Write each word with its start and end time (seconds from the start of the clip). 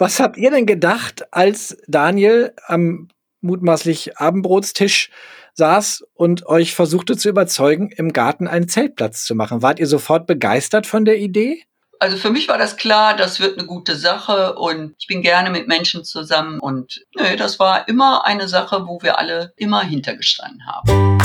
Was 0.00 0.20
habt 0.20 0.36
ihr 0.36 0.52
denn 0.52 0.64
gedacht, 0.64 1.26
als 1.32 1.76
Daniel 1.88 2.54
am 2.68 3.08
mutmaßlich 3.40 4.16
Abendbrotstisch 4.16 5.10
saß 5.54 6.04
und 6.14 6.46
euch 6.46 6.72
versuchte 6.72 7.16
zu 7.16 7.28
überzeugen, 7.28 7.90
im 7.90 8.12
Garten 8.12 8.46
einen 8.46 8.68
Zeltplatz 8.68 9.24
zu 9.24 9.34
machen? 9.34 9.60
Wart 9.60 9.80
ihr 9.80 9.88
sofort 9.88 10.28
begeistert 10.28 10.86
von 10.86 11.04
der 11.04 11.18
Idee? 11.18 11.64
Also 11.98 12.16
für 12.16 12.30
mich 12.30 12.46
war 12.46 12.58
das 12.58 12.76
klar, 12.76 13.16
das 13.16 13.40
wird 13.40 13.58
eine 13.58 13.66
gute 13.66 13.96
Sache 13.96 14.54
und 14.54 14.94
ich 15.00 15.08
bin 15.08 15.20
gerne 15.20 15.50
mit 15.50 15.66
Menschen 15.66 16.04
zusammen 16.04 16.60
und 16.60 17.04
nö, 17.18 17.34
das 17.36 17.58
war 17.58 17.88
immer 17.88 18.24
eine 18.24 18.46
Sache, 18.46 18.86
wo 18.86 19.02
wir 19.02 19.18
alle 19.18 19.52
immer 19.56 19.82
hintergestanden 19.82 20.64
haben. 20.64 21.18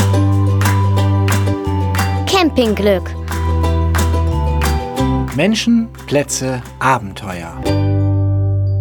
Campingglück. 2.25 3.07
Menschen, 5.35 5.93
Plätze, 6.07 6.63
Abenteuer. 6.79 7.82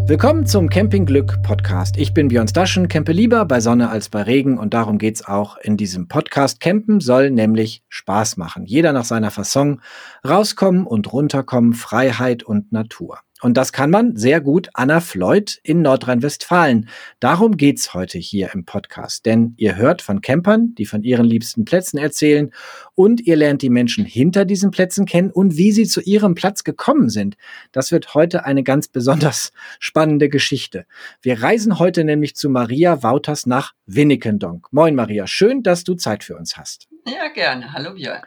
Willkommen 0.05 0.47
zum 0.47 0.69
Campingglück 0.69 1.43
Podcast. 1.45 1.97
Ich 1.97 2.13
bin 2.13 2.27
Björn 2.27 2.49
Staschen, 2.49 2.89
campe 2.89 3.13
lieber 3.13 3.45
bei 3.45 3.61
Sonne 3.61 3.89
als 3.89 4.09
bei 4.09 4.23
Regen 4.23 4.59
und 4.59 4.75
darum 4.75 4.99
geht's 4.99 5.25
auch 5.25 5.57
in 5.59 5.77
diesem 5.77 6.09
Podcast. 6.09 6.59
Campen 6.59 7.01
soll 7.01 7.31
nämlich 7.31 7.85
Spaß 7.89 8.37
machen. 8.37 8.67
Jeder 8.67 8.93
nach 8.93 9.05
seiner 9.05 9.31
Fasson 9.31 9.81
rauskommen 10.29 10.89
und 10.89 11.13
runterkommen, 11.13 11.73
Freiheit 11.73 12.43
und 12.43 12.73
Natur. 12.73 13.21
Und 13.43 13.57
das 13.57 13.73
kann 13.73 13.91
man 13.91 14.17
sehr 14.17 14.41
gut 14.41 14.71
Anna 14.73 15.01
Floyd 15.01 15.59
in 15.65 15.83
Nordrhein-Westfalen. 15.83 16.89
Darum 17.19 17.57
geht's 17.57 17.93
heute 17.93 18.19
hier 18.19 18.51
im 18.55 18.65
Podcast. 18.65 19.27
Denn 19.27 19.55
ihr 19.57 19.75
hört 19.75 20.01
von 20.01 20.21
Campern, 20.21 20.77
die 20.77 20.87
von 20.87 21.03
ihren 21.03 21.27
liebsten 21.27 21.65
Plätzen 21.65 21.99
erzählen 21.99 22.53
und 22.95 23.21
ihr 23.21 23.35
lernt 23.35 23.63
die 23.63 23.71
Menschen 23.71 24.05
hinter 24.05 24.45
diesen 24.45 24.71
Plätzen 24.71 25.07
kennen 25.07 25.33
und 25.33 25.57
wie 25.57 25.73
sie 25.73 25.87
zu 25.87 26.01
ihrem 26.01 26.37
Platz 26.37 26.63
gekommen 26.63 27.11
sind. 27.11 27.37
Das 27.73 27.91
wird 27.91 28.15
heute 28.15 28.45
eine 28.45 28.63
ganz 28.63 28.87
besonders 28.87 29.53
spannende 29.81 30.29
Geschichte. 30.29 30.87
Wir 31.21 31.43
reisen 31.43 31.81
heute 31.81 32.05
nämlich 32.05 32.37
zu 32.37 32.49
Maria 32.49 33.03
Wouters 33.03 33.47
nach 33.47 33.73
Winnikendonk. 33.87 34.69
Moin 34.71 34.95
Maria, 34.95 35.27
schön, 35.27 35.65
dass 35.65 35.83
du 35.83 35.95
Zeit 35.97 36.23
für 36.23 36.37
uns 36.37 36.57
hast. 36.57 36.89
Ja, 37.07 37.29
gerne. 37.35 37.73
Hallo 37.73 37.95
Björn. 37.95 38.23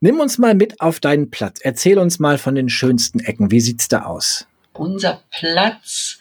Nimm 0.00 0.20
uns 0.20 0.38
mal 0.38 0.54
mit 0.54 0.80
auf 0.80 1.00
deinen 1.00 1.30
Platz. 1.30 1.60
Erzähl 1.62 1.98
uns 1.98 2.18
mal 2.18 2.38
von 2.38 2.54
den 2.54 2.68
schönsten 2.68 3.20
Ecken. 3.20 3.50
Wie 3.50 3.60
sieht's 3.60 3.88
da 3.88 4.04
aus? 4.04 4.46
Unser 4.74 5.22
Platz 5.30 6.18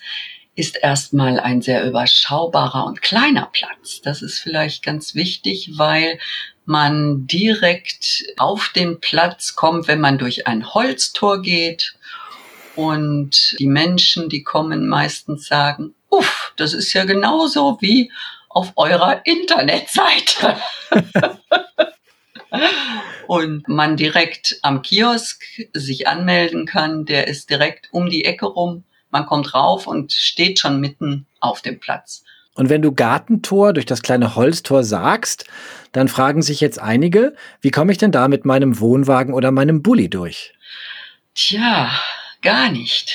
ist 0.56 0.78
erstmal 0.82 1.40
ein 1.40 1.62
sehr 1.62 1.86
überschaubarer 1.86 2.86
und 2.86 3.02
kleiner 3.02 3.50
Platz. 3.52 4.02
Das 4.02 4.22
ist 4.22 4.40
vielleicht 4.40 4.84
ganz 4.84 5.14
wichtig, 5.14 5.72
weil 5.76 6.20
man 6.64 7.28
direkt 7.28 8.24
auf 8.38 8.72
den 8.74 9.02
Platz 9.02 9.56
kommt, 9.56 9.88
wenn 9.88 10.00
man 10.00 10.18
durch 10.18 10.48
ein 10.48 10.74
Holztor 10.74 11.42
geht. 11.42 11.96
Und 12.76 13.58
die 13.60 13.68
Menschen, 13.68 14.30
die 14.30 14.44
kommen, 14.44 14.88
meistens 14.88 15.48
sagen, 15.48 15.94
uff, 16.10 16.54
das 16.56 16.74
ist 16.74 16.94
ja 16.94 17.04
genauso 17.04 17.78
wie 17.82 18.12
auf 18.50 18.72
eurer 18.78 19.22
Internetseite. 19.26 20.58
und 23.28 23.68
man 23.68 23.98
direkt 23.98 24.58
am 24.62 24.82
Kiosk 24.82 25.44
sich 25.74 26.08
anmelden 26.08 26.66
kann. 26.66 27.06
Der 27.06 27.28
ist 27.28 27.50
direkt 27.50 27.90
um 27.92 28.10
die 28.10 28.26
Ecke 28.26 28.46
rum. 28.46 28.84
Man 29.10 29.26
kommt 29.26 29.54
rauf 29.54 29.88
und 29.88 30.12
steht 30.12 30.60
schon 30.60 30.80
mitten 30.80 31.26
auf 31.40 31.62
dem 31.62 31.80
Platz. 31.80 32.24
Und 32.56 32.70
wenn 32.70 32.82
du 32.82 32.94
Gartentor 32.94 33.74
durch 33.74 33.86
das 33.86 34.02
kleine 34.02 34.36
Holztor 34.36 34.84
sagst, 34.84 35.46
dann 35.92 36.08
fragen 36.08 36.42
sich 36.42 36.62
jetzt 36.62 36.80
einige, 36.80 37.36
wie 37.62 37.72
komme 37.72 37.92
ich 37.92 37.98
denn 37.98 38.14
da 38.14 38.28
mit 38.30 38.46
meinem 38.46 38.80
Wohnwagen 38.80 39.34
oder 39.34 39.52
meinem 39.52 39.84
Bulli 39.84 40.10
durch? 40.10 40.54
Tja, 41.34 41.92
gar 42.42 42.70
nicht. 42.70 43.14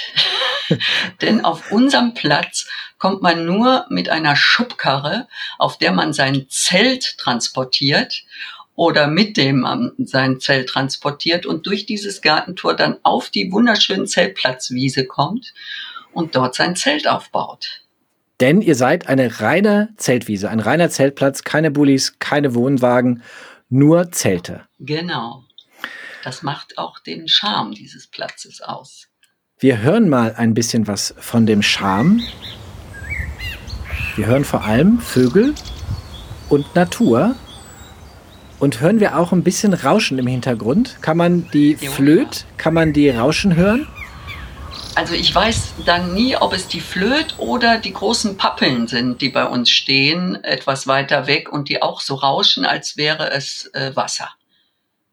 Denn 1.23 1.43
auf 1.43 1.73
unserem 1.73 2.13
Platz 2.13 2.69
kommt 2.99 3.23
man 3.23 3.47
nur 3.47 3.87
mit 3.89 4.11
einer 4.11 4.37
Schubkarre, 4.37 5.27
auf 5.59 5.79
der 5.79 5.93
man 5.93 6.13
sein 6.13 6.47
Zelt 6.51 7.17
transportiert 7.17 8.25
oder 8.81 9.09
mit 9.09 9.37
dem 9.37 9.61
man 9.61 9.93
sein 9.99 10.41
Zelt 10.41 10.71
transportiert 10.71 11.45
und 11.45 11.67
durch 11.67 11.85
dieses 11.85 12.23
Gartentor 12.23 12.75
dann 12.75 12.97
auf 13.03 13.29
die 13.29 13.53
wunderschönen 13.53 14.07
Zeltplatzwiese 14.07 15.05
kommt 15.05 15.53
und 16.15 16.35
dort 16.35 16.55
sein 16.55 16.77
Zelt 16.77 17.07
aufbaut. 17.07 17.83
Denn 18.41 18.63
ihr 18.63 18.75
seid 18.75 19.07
eine 19.07 19.43
reine 19.43 19.93
Zeltwiese, 19.99 20.49
ein 20.49 20.61
reiner 20.61 20.89
Zeltplatz, 20.89 21.45
keine 21.45 21.71
Bullis, 21.71 22.19
keine 22.21 22.55
Wohnwagen, 22.55 23.23
nur 23.69 24.13
Zelte. 24.13 24.63
Genau. 24.79 25.45
Das 26.25 26.43
macht 26.43 26.79
auch 26.79 27.01
den 27.01 27.29
Charme 27.29 27.73
dieses 27.73 28.07
Platzes 28.07 28.63
aus. 28.63 29.09
Wir 29.59 29.83
hören 29.83 30.09
mal 30.09 30.37
ein 30.37 30.55
bisschen 30.55 30.87
was 30.87 31.15
von 31.19 31.45
dem 31.45 31.61
Charme. 31.61 32.23
Wir 34.17 34.25
hören 34.25 34.47
vor 34.47 34.65
allem 34.65 35.01
Vögel 35.01 35.55
und 36.49 36.75
Natur. 36.75 37.37
Und 38.61 38.83
hören 38.83 39.01
wir 39.01 39.19
auch 39.19 39.33
ein 39.33 39.43
bisschen 39.43 39.73
Rauschen 39.73 40.19
im 40.19 40.27
Hintergrund? 40.27 40.99
Kann 41.01 41.17
man 41.17 41.49
die 41.51 41.79
ja. 41.81 41.91
Flöt, 41.91 42.45
kann 42.59 42.75
man 42.75 42.93
die 42.93 43.09
Rauschen 43.09 43.57
hören? 43.57 43.89
Also 44.95 45.15
ich 45.15 45.35
weiß 45.35 45.73
dann 45.87 46.13
nie, 46.13 46.37
ob 46.37 46.53
es 46.53 46.69
die 46.69 46.81
Flöt 46.81 47.37
oder 47.39 47.79
die 47.79 47.95
großen 47.95 48.37
Pappeln 48.37 48.87
sind, 48.87 49.23
die 49.23 49.31
bei 49.31 49.47
uns 49.47 49.71
stehen, 49.71 50.45
etwas 50.45 50.87
weiter 50.87 51.27
weg 51.27 51.51
und 51.51 51.71
die 51.71 51.81
auch 51.81 52.03
so 52.03 52.17
rauschen, 52.17 52.67
als 52.67 52.99
wäre 52.99 53.31
es 53.31 53.71
äh, 53.73 53.97
Wasser. 53.97 54.29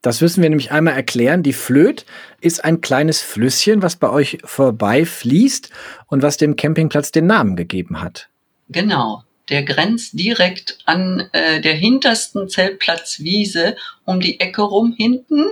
Das 0.02 0.20
müssen 0.20 0.42
wir 0.42 0.50
nämlich 0.50 0.72
einmal 0.72 0.96
erklären. 0.96 1.42
Die 1.42 1.54
Flöt 1.54 2.06
ist 2.42 2.66
ein 2.66 2.82
kleines 2.82 3.22
Flüsschen, 3.22 3.82
was 3.82 3.96
bei 3.96 4.10
euch 4.10 4.40
vorbeifließt 4.44 5.70
und 6.08 6.22
was 6.22 6.36
dem 6.36 6.58
Campingplatz 6.58 7.12
den 7.12 7.28
Namen 7.28 7.56
gegeben 7.56 8.02
hat. 8.02 8.28
Genau 8.68 9.24
der 9.50 9.64
grenzt 9.64 10.20
direkt 10.20 10.80
an 10.86 11.30
äh, 11.32 11.62
der 11.62 11.74
hintersten 11.74 12.50
Zeltplatzwiese 12.50 13.76
um 14.06 14.20
die 14.20 14.40
Ecke 14.40 14.62
rum 14.62 14.94
hinten, 14.96 15.46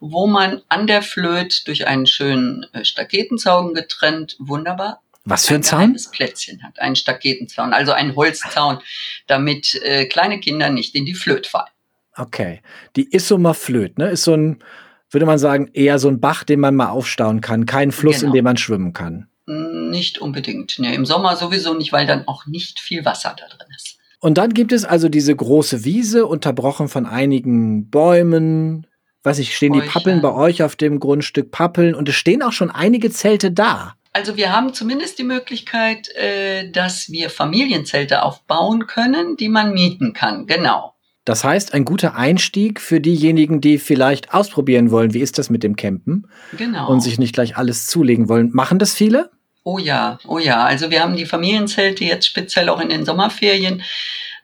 wo 0.00 0.26
man 0.26 0.62
an 0.68 0.86
der 0.86 1.02
Flöt 1.02 1.66
durch 1.66 1.86
einen 1.86 2.06
schönen 2.06 2.66
äh, 2.72 2.84
Staketenzaun 2.84 3.74
getrennt 3.74 4.36
wunderbar 4.38 5.00
was 5.28 5.46
für 5.46 5.54
ein, 5.54 5.60
ein 5.60 5.62
Zaun? 5.62 5.96
Plätzchen 6.12 6.62
hat, 6.62 6.80
einen 6.80 6.96
Staketenzaun, 6.96 7.74
also 7.74 7.92
einen 7.92 8.16
Holzzaun, 8.16 8.78
damit 9.26 9.74
äh, 9.82 10.06
kleine 10.06 10.40
Kinder 10.40 10.70
nicht 10.70 10.94
in 10.94 11.04
die 11.04 11.14
Flöt 11.14 11.46
fallen. 11.46 11.68
Okay, 12.16 12.62
die 12.96 13.12
Issumer 13.12 13.54
Flöt, 13.54 13.98
ne, 13.98 14.08
ist 14.08 14.24
so 14.24 14.34
ein, 14.34 14.62
würde 15.10 15.26
man 15.26 15.38
sagen, 15.38 15.70
eher 15.74 15.98
so 15.98 16.08
ein 16.08 16.20
Bach, 16.20 16.44
den 16.44 16.60
man 16.60 16.74
mal 16.74 16.88
aufstauen 16.88 17.40
kann, 17.40 17.66
kein 17.66 17.92
Fluss, 17.92 18.20
genau. 18.20 18.30
in 18.30 18.36
dem 18.36 18.44
man 18.44 18.56
schwimmen 18.56 18.92
kann. 18.92 19.28
Nicht 19.48 20.18
unbedingt. 20.18 20.78
Nee, 20.78 20.94
Im 20.94 21.06
Sommer 21.06 21.34
sowieso 21.36 21.72
nicht, 21.72 21.90
weil 21.90 22.06
dann 22.06 22.28
auch 22.28 22.44
nicht 22.44 22.80
viel 22.80 23.06
Wasser 23.06 23.34
da 23.38 23.46
drin 23.46 23.66
ist. 23.74 23.96
Und 24.20 24.36
dann 24.36 24.52
gibt 24.52 24.72
es 24.72 24.84
also 24.84 25.08
diese 25.08 25.34
große 25.34 25.84
Wiese, 25.84 26.26
unterbrochen 26.26 26.88
von 26.88 27.06
einigen 27.06 27.88
Bäumen. 27.88 28.86
Weiß 29.22 29.38
ich, 29.38 29.56
stehen 29.56 29.72
Bäuche. 29.72 29.84
die 29.84 29.90
Pappeln 29.90 30.20
bei 30.20 30.32
euch 30.32 30.62
auf 30.62 30.76
dem 30.76 31.00
Grundstück 31.00 31.50
Pappeln 31.50 31.94
und 31.94 32.08
es 32.10 32.14
stehen 32.14 32.42
auch 32.42 32.52
schon 32.52 32.70
einige 32.70 33.10
Zelte 33.10 33.50
da. 33.50 33.94
Also 34.12 34.36
wir 34.36 34.52
haben 34.52 34.74
zumindest 34.74 35.18
die 35.18 35.24
Möglichkeit, 35.24 36.14
äh, 36.16 36.70
dass 36.70 37.10
wir 37.10 37.30
Familienzelte 37.30 38.22
aufbauen 38.22 38.86
können, 38.86 39.36
die 39.36 39.48
man 39.48 39.72
mieten 39.72 40.12
kann. 40.12 40.46
Genau. 40.46 40.94
Das 41.24 41.44
heißt, 41.44 41.74
ein 41.74 41.84
guter 41.84 42.16
Einstieg 42.16 42.80
für 42.80 43.00
diejenigen, 43.00 43.60
die 43.60 43.78
vielleicht 43.78 44.32
ausprobieren 44.32 44.90
wollen, 44.90 45.12
wie 45.12 45.20
ist 45.20 45.38
das 45.38 45.50
mit 45.50 45.62
dem 45.62 45.76
Campen? 45.76 46.26
Genau. 46.56 46.90
Und 46.90 47.00
sich 47.00 47.18
nicht 47.18 47.34
gleich 47.34 47.56
alles 47.56 47.86
zulegen 47.86 48.28
wollen. 48.28 48.50
Machen 48.52 48.78
das 48.78 48.94
viele? 48.94 49.30
Oh 49.70 49.76
ja, 49.76 50.18
oh 50.26 50.38
ja. 50.38 50.64
Also 50.64 50.90
wir 50.90 51.02
haben 51.02 51.14
die 51.14 51.26
Familienzelte 51.26 52.02
jetzt 52.02 52.24
speziell 52.24 52.70
auch 52.70 52.80
in 52.80 52.88
den 52.88 53.04
Sommerferien, 53.04 53.82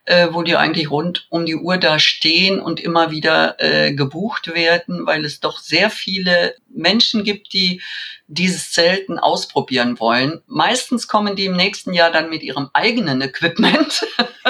äh, 0.04 0.28
wo 0.32 0.42
die 0.42 0.54
eigentlich 0.54 0.90
rund 0.90 1.26
um 1.30 1.46
die 1.46 1.56
Uhr 1.56 1.78
da 1.78 1.98
stehen 1.98 2.60
und 2.60 2.78
immer 2.78 3.10
wieder 3.10 3.56
äh, 3.58 3.94
gebucht 3.94 4.54
werden, 4.54 5.06
weil 5.06 5.24
es 5.24 5.40
doch 5.40 5.60
sehr 5.60 5.88
viele 5.88 6.54
Menschen 6.68 7.24
gibt, 7.24 7.54
die 7.54 7.80
dieses 8.26 8.70
Zelten 8.70 9.18
ausprobieren 9.18 9.98
wollen. 9.98 10.42
Meistens 10.46 11.08
kommen 11.08 11.36
die 11.36 11.46
im 11.46 11.56
nächsten 11.56 11.94
Jahr 11.94 12.10
dann 12.10 12.28
mit 12.28 12.42
ihrem 12.42 12.68
eigenen 12.74 13.22
Equipment, 13.22 14.06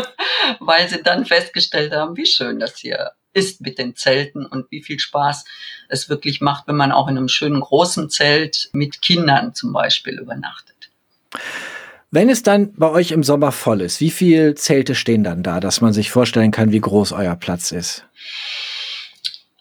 weil 0.58 0.88
sie 0.88 1.04
dann 1.04 1.24
festgestellt 1.24 1.92
haben, 1.92 2.16
wie 2.16 2.26
schön 2.26 2.58
das 2.58 2.78
hier 2.78 3.12
ist 3.34 3.60
mit 3.60 3.78
den 3.78 3.96
Zelten 3.96 4.46
und 4.46 4.70
wie 4.70 4.82
viel 4.82 4.98
Spaß 4.98 5.44
es 5.88 6.08
wirklich 6.08 6.40
macht, 6.40 6.66
wenn 6.68 6.76
man 6.76 6.92
auch 6.92 7.08
in 7.08 7.18
einem 7.18 7.28
schönen 7.28 7.60
großen 7.60 8.08
Zelt 8.08 8.70
mit 8.72 9.02
Kindern 9.02 9.54
zum 9.54 9.72
Beispiel 9.72 10.18
übernachtet. 10.18 10.73
Wenn 12.10 12.28
es 12.28 12.42
dann 12.44 12.72
bei 12.74 12.88
euch 12.90 13.10
im 13.10 13.24
Sommer 13.24 13.50
voll 13.50 13.80
ist, 13.80 14.00
wie 14.00 14.10
viele 14.10 14.54
Zelte 14.54 14.94
stehen 14.94 15.24
dann 15.24 15.42
da, 15.42 15.58
dass 15.58 15.80
man 15.80 15.92
sich 15.92 16.10
vorstellen 16.10 16.52
kann, 16.52 16.70
wie 16.70 16.80
groß 16.80 17.12
euer 17.12 17.34
Platz 17.34 17.72
ist? 17.72 18.06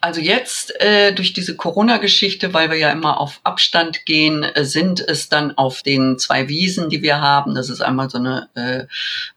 Also 0.03 0.19
jetzt 0.19 0.81
äh, 0.81 1.13
durch 1.13 1.31
diese 1.31 1.55
Corona-Geschichte, 1.55 2.53
weil 2.53 2.69
wir 2.69 2.77
ja 2.77 2.91
immer 2.91 3.21
auf 3.21 3.39
Abstand 3.45 4.05
gehen, 4.05 4.43
äh, 4.43 4.65
sind 4.65 4.99
es 4.99 5.29
dann 5.29 5.57
auf 5.57 5.81
den 5.81 6.19
zwei 6.19 6.49
Wiesen, 6.49 6.89
die 6.89 7.01
wir 7.01 7.21
haben. 7.21 7.55
Das 7.55 7.69
ist 7.69 7.79
einmal 7.79 8.09
so 8.09 8.17
eine 8.17 8.49
äh, 8.53 8.85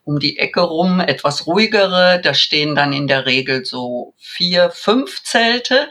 um 0.02 0.18
die 0.18 0.40
Ecke 0.40 0.62
rum, 0.62 0.98
etwas 0.98 1.46
ruhigere. 1.46 2.20
Da 2.20 2.34
stehen 2.34 2.74
dann 2.74 2.92
in 2.92 3.06
der 3.06 3.26
Regel 3.26 3.64
so 3.64 4.12
vier, 4.18 4.70
fünf 4.70 5.22
Zelte. 5.22 5.86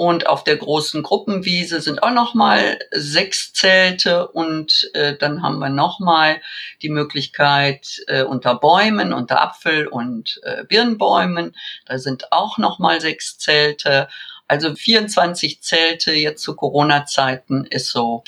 Und 0.00 0.26
auf 0.26 0.44
der 0.44 0.56
großen 0.56 1.02
Gruppenwiese 1.02 1.82
sind 1.82 2.02
auch 2.02 2.14
nochmal 2.14 2.78
sechs 2.90 3.52
Zelte 3.52 4.28
und 4.28 4.90
äh, 4.94 5.14
dann 5.14 5.42
haben 5.42 5.58
wir 5.58 5.68
nochmal 5.68 6.40
die 6.80 6.88
Möglichkeit 6.88 8.00
äh, 8.06 8.22
unter 8.22 8.54
Bäumen, 8.54 9.12
unter 9.12 9.42
Apfel- 9.42 9.86
und 9.86 10.40
äh, 10.42 10.64
Birnbäumen, 10.64 11.54
da 11.84 11.98
sind 11.98 12.32
auch 12.32 12.56
nochmal 12.56 13.02
sechs 13.02 13.36
Zelte. 13.36 14.08
Also 14.48 14.74
24 14.74 15.60
Zelte 15.60 16.14
jetzt 16.14 16.42
zu 16.44 16.56
Corona-Zeiten 16.56 17.66
ist 17.66 17.90
so 17.90 18.24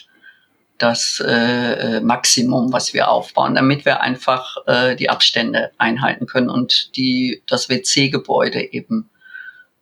das 0.77 1.25
äh, 1.27 2.01
Maximum, 2.01 2.71
was 2.75 2.93
wir 2.93 3.09
aufbauen, 3.09 3.55
damit 3.55 3.87
wir 3.87 4.03
einfach 4.03 4.59
äh, 4.67 4.95
die 4.95 5.09
Abstände 5.09 5.71
einhalten 5.79 6.27
können 6.27 6.51
und 6.51 6.95
die, 6.99 7.43
das 7.47 7.71
WC-Gebäude 7.71 8.75
eben 8.75 9.09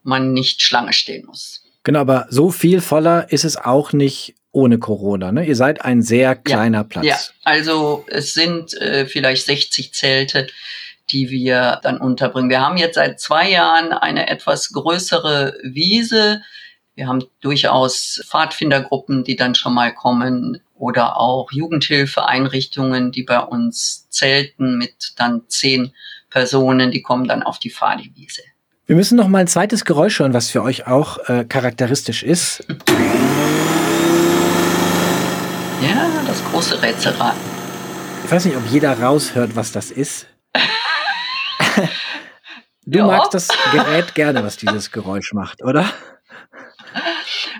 man 0.05 0.33
nicht 0.33 0.63
Schlange 0.63 0.93
stehen 0.93 1.27
muss. 1.27 1.65
Genau, 1.83 2.01
aber 2.01 2.27
so 2.31 2.51
viel 2.51 2.81
voller 2.81 3.33
ist 3.33 3.45
es 3.45 3.57
auch 3.57 3.93
nicht 3.93 4.35
ohne 4.53 4.79
Corona. 4.79 5.33
Ne? 5.33 5.47
Ihr 5.47 5.57
seid 5.57 5.85
ein 5.85 6.03
sehr 6.03 6.35
kleiner 6.37 6.79
ja, 6.79 6.85
Platz. 6.85 7.05
Ja, 7.05 7.19
also 7.45 8.05
es 8.09 8.35
sind 8.35 8.75
äh, 8.75 9.07
vielleicht 9.07 9.47
60 9.47 9.95
Zelte, 9.95 10.49
die 11.11 11.31
wir 11.31 11.81
dann 11.83 11.99
unterbringen. 11.99 12.51
Wir 12.51 12.61
haben 12.61 12.77
jetzt 12.77 12.97
seit 12.97 13.21
zwei 13.21 13.51
Jahren 13.51 13.93
eine 13.93 14.29
etwas 14.29 14.73
größere 14.73 15.57
Wiese. 15.63 16.43
Wir 16.95 17.07
haben 17.07 17.25
durchaus 17.41 18.23
Pfadfindergruppen, 18.27 19.25
die 19.25 19.37
dann 19.37 19.55
schon 19.55 19.75
mal 19.75 19.95
kommen 19.95 20.61
oder 20.75 21.19
auch 21.19 21.51
Jugendhilfeeinrichtungen, 21.53 23.13
die 23.13 23.23
bei 23.23 23.41
uns 23.41 24.09
zelten 24.11 24.77
mit 24.79 25.15
dann 25.17 25.43
zehn 25.49 25.93
Personen, 26.29 26.91
die 26.91 27.03
kommen 27.03 27.27
dann 27.27 27.43
auf 27.43 27.59
die 27.59 27.71
Pfadiwiese. 27.71 28.43
Wir 28.91 28.97
müssen 28.97 29.15
noch 29.17 29.29
mal 29.29 29.39
ein 29.39 29.47
zweites 29.47 29.85
Geräusch 29.85 30.19
hören, 30.19 30.35
was 30.35 30.51
für 30.51 30.65
euch 30.65 30.89
auch 30.89 31.19
äh, 31.29 31.45
charakteristisch 31.45 32.25
ist. 32.25 32.65
Ja, 35.81 36.09
das 36.27 36.45
große 36.51 36.83
Rätselraten. 36.83 37.39
Ich 38.25 38.33
weiß 38.33 38.47
nicht, 38.47 38.57
ob 38.57 38.67
jeder 38.67 39.01
raushört, 39.01 39.55
was 39.55 39.71
das 39.71 39.93
ist. 39.93 40.27
du 42.85 42.99
Ja. 42.99 43.07
magst 43.07 43.33
das 43.33 43.47
Gerät 43.71 44.17
gerne, 44.17 44.43
was 44.43 44.57
dieses 44.57 44.91
Geräusch 44.91 45.35
macht, 45.35 45.63
oder? 45.63 45.85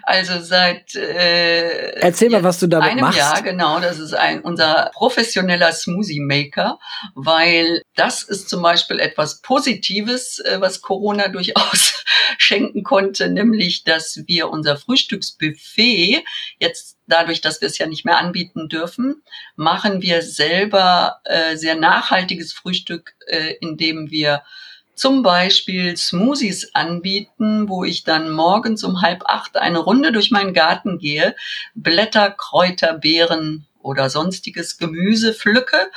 Also 0.03 0.41
seit 0.41 0.95
äh, 0.95 2.01
Erzähl 2.01 2.31
mal, 2.31 2.43
was 2.43 2.59
du 2.59 2.67
damit 2.67 2.91
einem 2.91 3.01
machst. 3.01 3.19
Jahr, 3.19 3.43
genau, 3.43 3.81
das 3.81 3.99
ist 3.99 4.15
ein 4.15 4.41
unser 4.41 4.91
professioneller 4.95 5.73
Smoothie 5.73 6.21
Maker, 6.21 6.79
weil 7.15 7.83
das 7.95 8.23
ist 8.23 8.49
zum 8.49 8.63
Beispiel 8.63 8.99
etwas 8.99 9.41
Positives, 9.41 10.41
äh, 10.41 10.61
was 10.61 10.81
Corona 10.81 11.29
durchaus 11.33 12.05
schenken 12.39 12.83
konnte, 12.83 13.31
nämlich, 13.31 13.85
dass 13.85 14.23
wir 14.27 14.51
unser 14.51 14.77
Frühstücksbuffet 14.77 16.25
jetzt 16.59 16.97
dadurch, 17.07 17.41
dass 17.41 17.61
wir 17.61 17.69
es 17.69 17.79
ja 17.79 17.87
nicht 17.87 18.05
mehr 18.05 18.19
anbieten 18.19 18.69
dürfen, 18.69 19.23
machen 19.57 20.03
wir 20.03 20.23
selber 20.23 21.21
äh, 21.25 21.57
sehr 21.57 21.77
nachhaltiges 21.77 22.53
Frühstück, 22.53 23.15
äh, 23.27 23.55
indem 23.61 24.11
wir 24.11 24.43
zum 25.01 25.23
Beispiel 25.23 25.97
Smoothies 25.97 26.75
anbieten, 26.75 27.71
wo 27.71 27.85
ich 27.85 28.05
dann 28.05 28.31
morgens 28.31 28.85
um 28.85 29.01
halb 29.01 29.23
acht 29.25 29.57
eine 29.57 29.79
Runde 29.79 30.13
durch 30.13 30.31
meinen 30.31 30.53
Garten 30.53 30.99
gehe, 30.99 31.35
Blätter, 31.75 32.31
Kräuter, 32.31 32.93
Beeren 32.99 33.67
oder 33.83 34.11
sonstiges 34.11 34.77
Gemüse 34.77 35.33
pflücke 35.33 35.91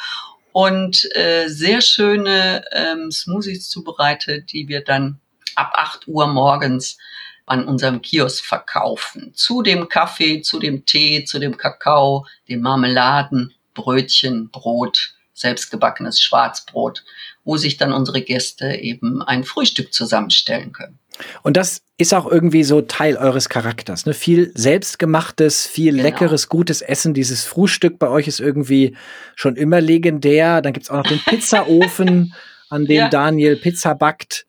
und 0.54 1.14
äh, 1.16 1.50
sehr 1.50 1.82
schöne 1.82 2.64
ähm, 2.72 3.12
Smoothies 3.12 3.70
zubereite, 3.70 4.42
die 4.42 4.70
wir 4.70 4.82
dann 4.82 5.20
ab 5.56 5.74
acht 5.76 6.08
Uhr 6.08 6.28
morgens 6.28 6.98
an 7.46 7.68
unserem 7.68 8.02
Kiosk 8.02 8.46
verkaufen. 8.46 9.34
Zu 9.36 9.64
dem 9.64 9.90
Kaffee, 9.90 10.42
zu 10.42 10.60
dem 10.60 10.86
Tee, 10.86 11.26
zu 11.26 11.40
dem 11.40 11.58
Kakao, 11.58 12.26
den 12.48 12.62
Marmeladen, 12.62 13.54
Brötchen, 13.74 14.50
Brot, 14.50 15.16
selbstgebackenes 15.34 16.22
Schwarzbrot, 16.22 17.04
wo 17.44 17.58
sich 17.58 17.78
dann 17.78 17.92
unsere 17.94 18.22
Gäste 18.22 18.74
eben 18.76 19.22
ein 19.22 19.44
Frühstück 19.44 19.94
zusammenstellen 19.94 20.72
können. 20.72 21.00
Und 21.44 21.58
das 21.58 21.82
ist 21.98 22.14
auch 22.14 22.26
irgendwie 22.26 22.64
so 22.64 22.82
Teil 22.82 23.18
eures 23.18 23.48
Charakters. 23.50 24.06
Ne? 24.06 24.14
Viel 24.14 24.52
selbstgemachtes, 24.56 25.68
viel 25.68 25.92
Genau. 25.92 26.04
leckeres, 26.04 26.50
gutes 26.50 26.82
Essen. 26.82 27.14
Dieses 27.14 27.44
Frühstück 27.44 28.00
bei 28.00 28.08
euch 28.08 28.28
ist 28.28 28.40
irgendwie 28.40 28.96
schon 29.36 29.56
immer 29.56 29.80
legendär. 29.82 30.62
Dann 30.62 30.74
gibt's 30.74 30.90
auch 30.90 30.98
noch 30.98 31.08
den 31.08 31.20
Pizzaofen, 31.26 32.34
an 32.70 32.86
dem 32.86 32.96
Ja. 32.98 33.10
Daniel 33.10 33.56
Pizza 33.58 33.94
backt. 33.94 34.46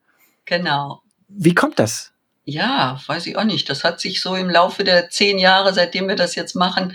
Genau. 0.46 1.02
Wie 1.28 1.54
kommt 1.54 1.78
das? 1.78 2.12
Ja, 2.46 3.00
weiß 3.06 3.26
ich 3.26 3.36
auch 3.36 3.44
nicht. 3.44 3.68
Das 3.68 3.84
hat 3.84 4.00
sich 4.00 4.20
so 4.20 4.34
im 4.34 4.48
Laufe 4.50 4.84
der 4.84 5.10
zehn 5.10 5.38
Jahre, 5.38 5.72
seitdem 5.74 6.08
wir 6.08 6.16
das 6.16 6.34
jetzt 6.34 6.54
machen, 6.54 6.94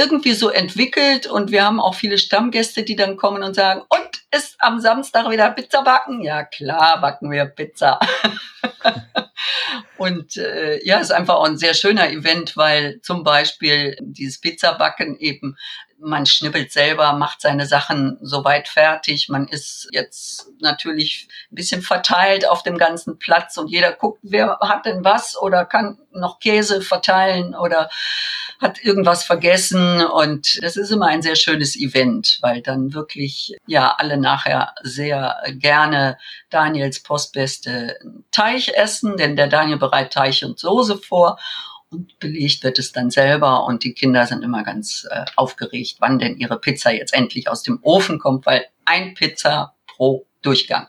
irgendwie 0.00 0.32
so 0.32 0.48
entwickelt 0.48 1.26
und 1.26 1.50
wir 1.50 1.64
haben 1.64 1.78
auch 1.78 1.94
viele 1.94 2.16
Stammgäste, 2.16 2.84
die 2.84 2.96
dann 2.96 3.16
kommen 3.16 3.42
und 3.42 3.54
sagen, 3.54 3.82
und 3.88 4.10
ist 4.34 4.56
am 4.60 4.80
Samstag 4.80 5.28
wieder 5.28 5.50
Pizza 5.50 5.82
backen? 5.82 6.22
Ja, 6.22 6.44
klar, 6.44 7.00
backen 7.00 7.30
wir 7.30 7.44
Pizza. 7.44 8.00
und 9.98 10.36
äh, 10.38 10.82
ja, 10.84 10.98
ist 10.98 11.12
einfach 11.12 11.34
auch 11.34 11.44
ein 11.44 11.58
sehr 11.58 11.74
schöner 11.74 12.10
Event, 12.10 12.56
weil 12.56 13.00
zum 13.02 13.24
Beispiel 13.24 13.96
dieses 14.00 14.40
Pizzabacken 14.40 15.18
eben, 15.18 15.56
man 16.00 16.26
schnibbelt 16.26 16.72
selber, 16.72 17.12
macht 17.12 17.40
seine 17.40 17.66
Sachen 17.66 18.18
soweit 18.22 18.68
fertig. 18.68 19.28
Man 19.28 19.46
ist 19.48 19.88
jetzt 19.92 20.48
natürlich 20.60 21.28
ein 21.50 21.54
bisschen 21.54 21.82
verteilt 21.82 22.48
auf 22.48 22.62
dem 22.62 22.78
ganzen 22.78 23.18
Platz 23.18 23.56
und 23.56 23.68
jeder 23.68 23.92
guckt, 23.92 24.20
wer 24.22 24.58
hat 24.60 24.86
denn 24.86 25.04
was 25.04 25.36
oder 25.40 25.64
kann 25.64 25.98
noch 26.12 26.40
Käse 26.40 26.82
verteilen 26.82 27.54
oder 27.54 27.90
hat 28.60 28.82
irgendwas 28.84 29.24
vergessen 29.24 30.04
und 30.04 30.62
das 30.62 30.76
ist 30.76 30.90
immer 30.90 31.06
ein 31.06 31.22
sehr 31.22 31.36
schönes 31.36 31.76
Event, 31.76 32.38
weil 32.42 32.60
dann 32.60 32.92
wirklich 32.92 33.56
ja 33.66 33.94
alle 33.96 34.18
nachher 34.18 34.74
sehr 34.82 35.42
gerne 35.52 36.18
Daniels 36.50 37.02
postbeste 37.02 37.98
Teich 38.30 38.74
essen, 38.74 39.16
denn 39.16 39.36
der 39.36 39.46
Daniel 39.46 39.78
bereitet 39.78 40.12
Teich 40.12 40.44
und 40.44 40.58
Soße 40.58 40.98
vor 40.98 41.38
und 41.90 42.18
belegt 42.20 42.62
wird 42.64 42.78
es 42.78 42.92
dann 42.92 43.10
selber 43.10 43.64
und 43.66 43.84
die 43.84 43.92
Kinder 43.94 44.26
sind 44.26 44.42
immer 44.42 44.62
ganz 44.62 45.06
äh, 45.10 45.24
aufgeregt, 45.36 45.96
wann 45.98 46.18
denn 46.18 46.36
ihre 46.36 46.58
Pizza 46.60 46.92
jetzt 46.92 47.14
endlich 47.14 47.48
aus 47.48 47.62
dem 47.62 47.78
Ofen 47.82 48.18
kommt, 48.18 48.46
weil 48.46 48.64
ein 48.84 49.14
Pizza 49.14 49.74
pro 49.86 50.26
Durchgang 50.42 50.86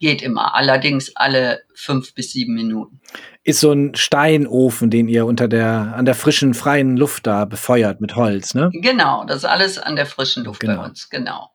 geht 0.00 0.22
immer, 0.22 0.54
allerdings 0.54 1.14
alle 1.14 1.62
fünf 1.74 2.14
bis 2.14 2.32
sieben 2.32 2.54
Minuten. 2.54 3.00
Ist 3.42 3.60
so 3.60 3.72
ein 3.72 3.94
Steinofen, 3.94 4.90
den 4.90 5.08
ihr 5.08 5.26
unter 5.26 5.46
der, 5.46 5.94
an 5.96 6.04
der 6.06 6.14
frischen, 6.14 6.54
freien 6.54 6.96
Luft 6.96 7.26
da 7.26 7.44
befeuert 7.44 8.00
mit 8.00 8.16
Holz, 8.16 8.54
ne? 8.54 8.70
Genau, 8.72 9.24
das 9.26 9.38
ist 9.38 9.44
alles 9.44 9.78
an 9.78 9.96
der 9.96 10.06
frischen 10.06 10.44
Luft 10.44 10.60
Genau. 10.60 10.76
bei 10.80 10.88
uns, 10.88 11.10
genau. 11.10 11.50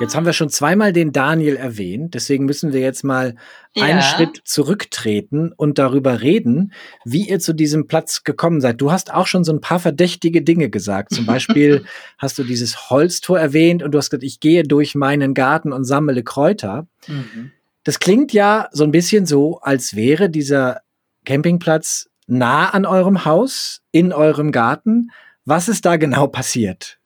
Jetzt 0.00 0.16
haben 0.16 0.24
wir 0.24 0.32
schon 0.32 0.48
zweimal 0.48 0.94
den 0.94 1.12
Daniel 1.12 1.56
erwähnt, 1.56 2.14
deswegen 2.14 2.46
müssen 2.46 2.72
wir 2.72 2.80
jetzt 2.80 3.04
mal 3.04 3.34
einen 3.76 3.98
Ja. 3.98 4.02
Schritt 4.02 4.40
zurücktreten 4.44 5.52
und 5.54 5.78
darüber 5.78 6.22
reden, 6.22 6.72
wie 7.04 7.28
ihr 7.28 7.38
zu 7.38 7.52
diesem 7.52 7.86
Platz 7.86 8.24
gekommen 8.24 8.62
seid. 8.62 8.80
Du 8.80 8.90
hast 8.90 9.12
auch 9.12 9.26
schon 9.26 9.44
so 9.44 9.52
ein 9.52 9.60
paar 9.60 9.78
verdächtige 9.78 10.40
Dinge 10.40 10.70
gesagt. 10.70 11.12
Zum 11.12 11.26
Beispiel 11.26 11.84
hast 12.18 12.38
du 12.38 12.44
dieses 12.44 12.88
Holztor 12.88 13.38
erwähnt 13.38 13.82
und 13.82 13.92
du 13.92 13.98
hast 13.98 14.08
gesagt, 14.08 14.24
ich 14.24 14.40
gehe 14.40 14.62
durch 14.62 14.94
meinen 14.94 15.34
Garten 15.34 15.70
und 15.70 15.84
sammle 15.84 16.22
Kräuter. 16.22 16.86
Mhm. 17.06 17.52
Das 17.84 17.98
klingt 17.98 18.32
ja 18.32 18.68
so 18.72 18.84
ein 18.84 18.92
bisschen 18.92 19.26
so, 19.26 19.60
als 19.60 19.94
wäre 19.94 20.30
dieser 20.30 20.80
Campingplatz 21.26 22.08
nah 22.26 22.70
an 22.70 22.86
eurem 22.86 23.26
Haus, 23.26 23.82
in 23.92 24.14
eurem 24.14 24.50
Garten. 24.50 25.10
Was 25.44 25.68
ist 25.68 25.84
da 25.84 25.96
genau 25.96 26.26
passiert? 26.26 26.99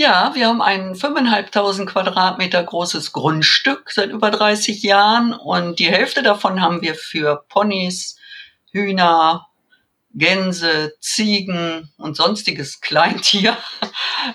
Ja, 0.00 0.30
wir 0.36 0.46
haben 0.46 0.62
ein 0.62 0.94
5.500 0.94 1.86
Quadratmeter 1.86 2.62
großes 2.62 3.12
Grundstück 3.12 3.90
seit 3.90 4.10
über 4.10 4.30
30 4.30 4.84
Jahren 4.84 5.32
und 5.34 5.80
die 5.80 5.90
Hälfte 5.90 6.22
davon 6.22 6.60
haben 6.60 6.82
wir 6.82 6.94
für 6.94 7.44
Ponys, 7.48 8.16
Hühner, 8.70 9.48
Gänse, 10.14 10.92
Ziegen 11.00 11.92
und 11.98 12.16
sonstiges 12.16 12.80
Kleintier 12.80 13.56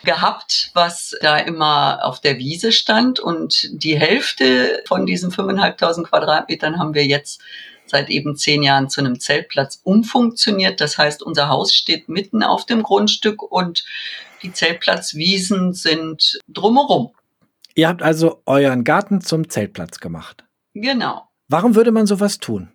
gehabt, 0.03 0.71
was 0.73 1.15
da 1.21 1.37
immer 1.37 2.03
auf 2.03 2.19
der 2.19 2.39
Wiese 2.39 2.73
stand. 2.73 3.21
Und 3.21 3.69
die 3.71 3.97
Hälfte 3.97 4.83
von 4.85 5.05
diesen 5.05 5.31
5.500 5.31 6.03
Quadratmetern 6.03 6.77
haben 6.77 6.93
wir 6.93 7.05
jetzt 7.05 7.41
seit 7.85 8.09
eben 8.09 8.35
zehn 8.35 8.63
Jahren 8.63 8.89
zu 8.89 9.01
einem 9.01 9.19
Zeltplatz 9.19 9.79
umfunktioniert. 9.83 10.81
Das 10.81 10.97
heißt, 10.97 11.21
unser 11.23 11.49
Haus 11.49 11.73
steht 11.73 12.09
mitten 12.09 12.43
auf 12.43 12.65
dem 12.65 12.83
Grundstück 12.83 13.41
und 13.41 13.85
die 14.41 14.51
Zeltplatzwiesen 14.51 15.73
sind 15.73 16.39
drumherum. 16.47 17.11
Ihr 17.75 17.87
habt 17.87 18.01
also 18.03 18.41
euren 18.45 18.83
Garten 18.83 19.21
zum 19.21 19.49
Zeltplatz 19.49 19.99
gemacht. 19.99 20.43
Genau. 20.73 21.27
Warum 21.47 21.75
würde 21.75 21.91
man 21.91 22.05
sowas 22.05 22.39
tun? 22.39 22.69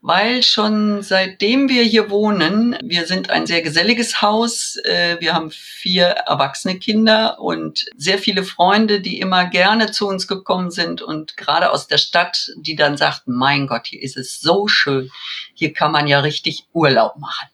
Weil 0.00 0.44
schon 0.44 1.02
seitdem 1.02 1.68
wir 1.68 1.82
hier 1.82 2.08
wohnen, 2.08 2.78
wir 2.82 3.06
sind 3.06 3.30
ein 3.30 3.46
sehr 3.46 3.62
geselliges 3.62 4.22
Haus, 4.22 4.76
äh, 4.84 5.16
wir 5.20 5.34
haben 5.34 5.50
vier 5.50 6.06
erwachsene 6.06 6.78
Kinder 6.78 7.40
und 7.40 7.86
sehr 7.96 8.18
viele 8.18 8.44
Freunde, 8.44 9.00
die 9.00 9.18
immer 9.18 9.46
gerne 9.46 9.90
zu 9.90 10.06
uns 10.06 10.28
gekommen 10.28 10.70
sind 10.70 11.02
und 11.02 11.36
gerade 11.36 11.72
aus 11.72 11.88
der 11.88 11.98
Stadt, 11.98 12.52
die 12.56 12.76
dann 12.76 12.96
sagten, 12.96 13.34
mein 13.34 13.66
Gott, 13.66 13.86
hier 13.86 14.02
ist 14.02 14.16
es 14.16 14.40
so 14.40 14.68
schön, 14.68 15.10
hier 15.54 15.72
kann 15.72 15.90
man 15.90 16.06
ja 16.06 16.20
richtig 16.20 16.66
Urlaub 16.72 17.16
machen. 17.18 17.48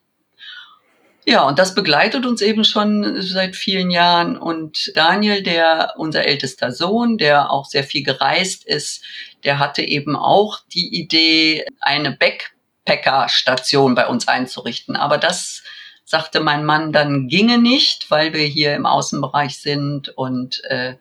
Ja, 1.26 1.44
und 1.48 1.58
das 1.58 1.74
begleitet 1.74 2.26
uns 2.26 2.42
eben 2.42 2.64
schon 2.64 3.22
seit 3.22 3.56
vielen 3.56 3.90
Jahren. 3.90 4.36
Und 4.36 4.92
Daniel, 4.94 5.42
der 5.42 5.94
unser 5.96 6.26
ältester 6.26 6.70
Sohn, 6.70 7.16
der 7.16 7.50
auch 7.50 7.64
sehr 7.64 7.82
viel 7.82 8.02
gereist 8.02 8.66
ist, 8.66 9.02
der 9.44 9.58
hatte 9.58 9.82
eben 9.82 10.16
auch 10.16 10.60
die 10.72 10.94
Idee, 10.94 11.66
eine 11.80 12.12
Backpacker-Station 12.12 13.94
bei 13.94 14.06
uns 14.06 14.28
einzurichten. 14.28 14.96
Aber 14.96 15.18
das 15.18 15.62
sagte 16.04 16.40
mein 16.40 16.64
Mann 16.64 16.92
dann 16.92 17.28
ginge 17.28 17.58
nicht, 17.58 18.10
weil 18.10 18.32
wir 18.34 18.44
hier 18.44 18.74
im 18.74 18.86
Außenbereich 18.86 19.58
sind 19.58 20.10
und 20.10 20.62
äh, 20.64 20.94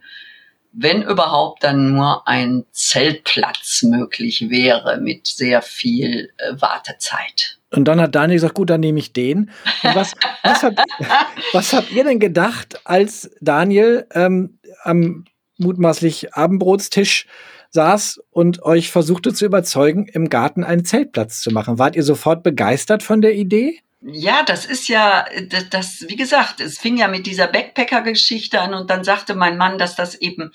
wenn 0.73 1.03
überhaupt 1.03 1.63
dann 1.63 1.93
nur 1.93 2.27
ein 2.27 2.65
Zeltplatz 2.71 3.83
möglich 3.83 4.49
wäre 4.49 4.99
mit 4.99 5.27
sehr 5.27 5.61
viel 5.61 6.31
äh, 6.37 6.59
Wartezeit. 6.59 7.59
Und 7.69 7.85
dann 7.85 8.01
hat 8.01 8.15
Daniel 8.15 8.37
gesagt, 8.37 8.55
gut, 8.55 8.69
dann 8.69 8.81
nehme 8.81 8.99
ich 8.99 9.13
den. 9.13 9.51
Und 9.83 9.95
was, 9.95 10.13
was, 10.43 10.63
habt, 10.63 10.79
was 11.53 11.73
habt 11.73 11.91
ihr 11.91 12.03
denn 12.03 12.19
gedacht, 12.19 12.79
als 12.85 13.31
Daniel 13.39 14.07
ähm, 14.13 14.59
am 14.83 15.25
mutmaßlich 15.57 16.33
Abendbrotstisch 16.33 17.27
saß 17.73 18.21
und 18.31 18.63
euch 18.63 18.91
versuchte 18.91 19.33
zu 19.33 19.45
überzeugen, 19.45 20.07
im 20.07 20.29
Garten 20.29 20.63
einen 20.63 20.85
Zeltplatz 20.85 21.41
zu 21.41 21.51
machen. 21.51 21.79
Wart 21.79 21.95
ihr 21.95 22.03
sofort 22.03 22.43
begeistert 22.43 23.03
von 23.03 23.21
der 23.21 23.33
Idee? 23.33 23.79
Ja, 24.01 24.43
das 24.43 24.65
ist 24.65 24.89
ja, 24.89 25.25
das, 25.49 25.69
das 25.69 26.05
wie 26.07 26.15
gesagt, 26.15 26.59
es 26.59 26.77
fing 26.77 26.97
ja 26.97 27.07
mit 27.07 27.25
dieser 27.25 27.47
Backpacker-Geschichte 27.47 28.59
an 28.59 28.73
und 28.73 28.89
dann 28.89 29.03
sagte 29.03 29.33
mein 29.33 29.57
Mann, 29.57 29.77
dass 29.77 29.95
das 29.95 30.15
eben 30.15 30.51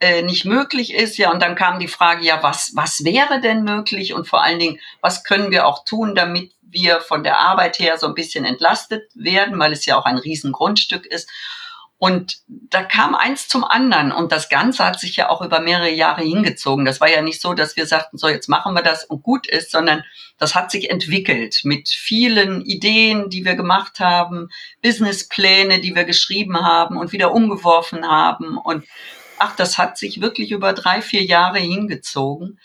äh, 0.00 0.22
nicht 0.22 0.44
möglich 0.44 0.92
ist. 0.92 1.16
Ja, 1.16 1.30
und 1.30 1.40
dann 1.40 1.54
kam 1.54 1.78
die 1.78 1.88
Frage, 1.88 2.24
ja, 2.24 2.42
was, 2.42 2.72
was 2.74 3.04
wäre 3.04 3.40
denn 3.40 3.62
möglich 3.62 4.12
und 4.12 4.26
vor 4.26 4.42
allen 4.42 4.58
Dingen, 4.58 4.80
was 5.00 5.24
können 5.24 5.50
wir 5.50 5.66
auch 5.66 5.84
tun, 5.84 6.14
damit 6.14 6.52
wir 6.62 7.00
von 7.00 7.22
der 7.22 7.38
Arbeit 7.38 7.78
her 7.78 7.96
so 7.96 8.06
ein 8.06 8.14
bisschen 8.14 8.44
entlastet 8.44 9.10
werden, 9.14 9.58
weil 9.58 9.72
es 9.72 9.86
ja 9.86 9.96
auch 9.96 10.04
ein 10.04 10.18
Riesengrundstück 10.18 11.06
ist. 11.06 11.30
Und 12.02 12.38
da 12.48 12.82
kam 12.82 13.14
eins 13.14 13.46
zum 13.46 13.62
anderen 13.62 14.10
und 14.10 14.32
das 14.32 14.48
Ganze 14.48 14.86
hat 14.86 14.98
sich 14.98 15.16
ja 15.16 15.28
auch 15.28 15.42
über 15.42 15.60
mehrere 15.60 15.90
Jahre 15.90 16.22
hingezogen. 16.22 16.86
Das 16.86 16.98
war 16.98 17.10
ja 17.10 17.20
nicht 17.20 17.42
so, 17.42 17.52
dass 17.52 17.76
wir 17.76 17.84
sagten, 17.84 18.16
so 18.16 18.26
jetzt 18.26 18.48
machen 18.48 18.72
wir 18.72 18.80
das 18.80 19.04
und 19.04 19.22
gut 19.22 19.46
ist, 19.46 19.70
sondern 19.70 20.02
das 20.38 20.54
hat 20.54 20.70
sich 20.70 20.88
entwickelt 20.88 21.60
mit 21.64 21.90
vielen 21.90 22.62
Ideen, 22.62 23.28
die 23.28 23.44
wir 23.44 23.54
gemacht 23.54 24.00
haben, 24.00 24.48
Businesspläne, 24.80 25.80
die 25.80 25.94
wir 25.94 26.04
geschrieben 26.04 26.56
haben 26.64 26.96
und 26.96 27.12
wieder 27.12 27.34
umgeworfen 27.34 28.08
haben. 28.08 28.56
Und 28.56 28.86
ach, 29.38 29.54
das 29.56 29.76
hat 29.76 29.98
sich 29.98 30.22
wirklich 30.22 30.52
über 30.52 30.72
drei, 30.72 31.02
vier 31.02 31.22
Jahre 31.22 31.58
hingezogen. 31.58 32.58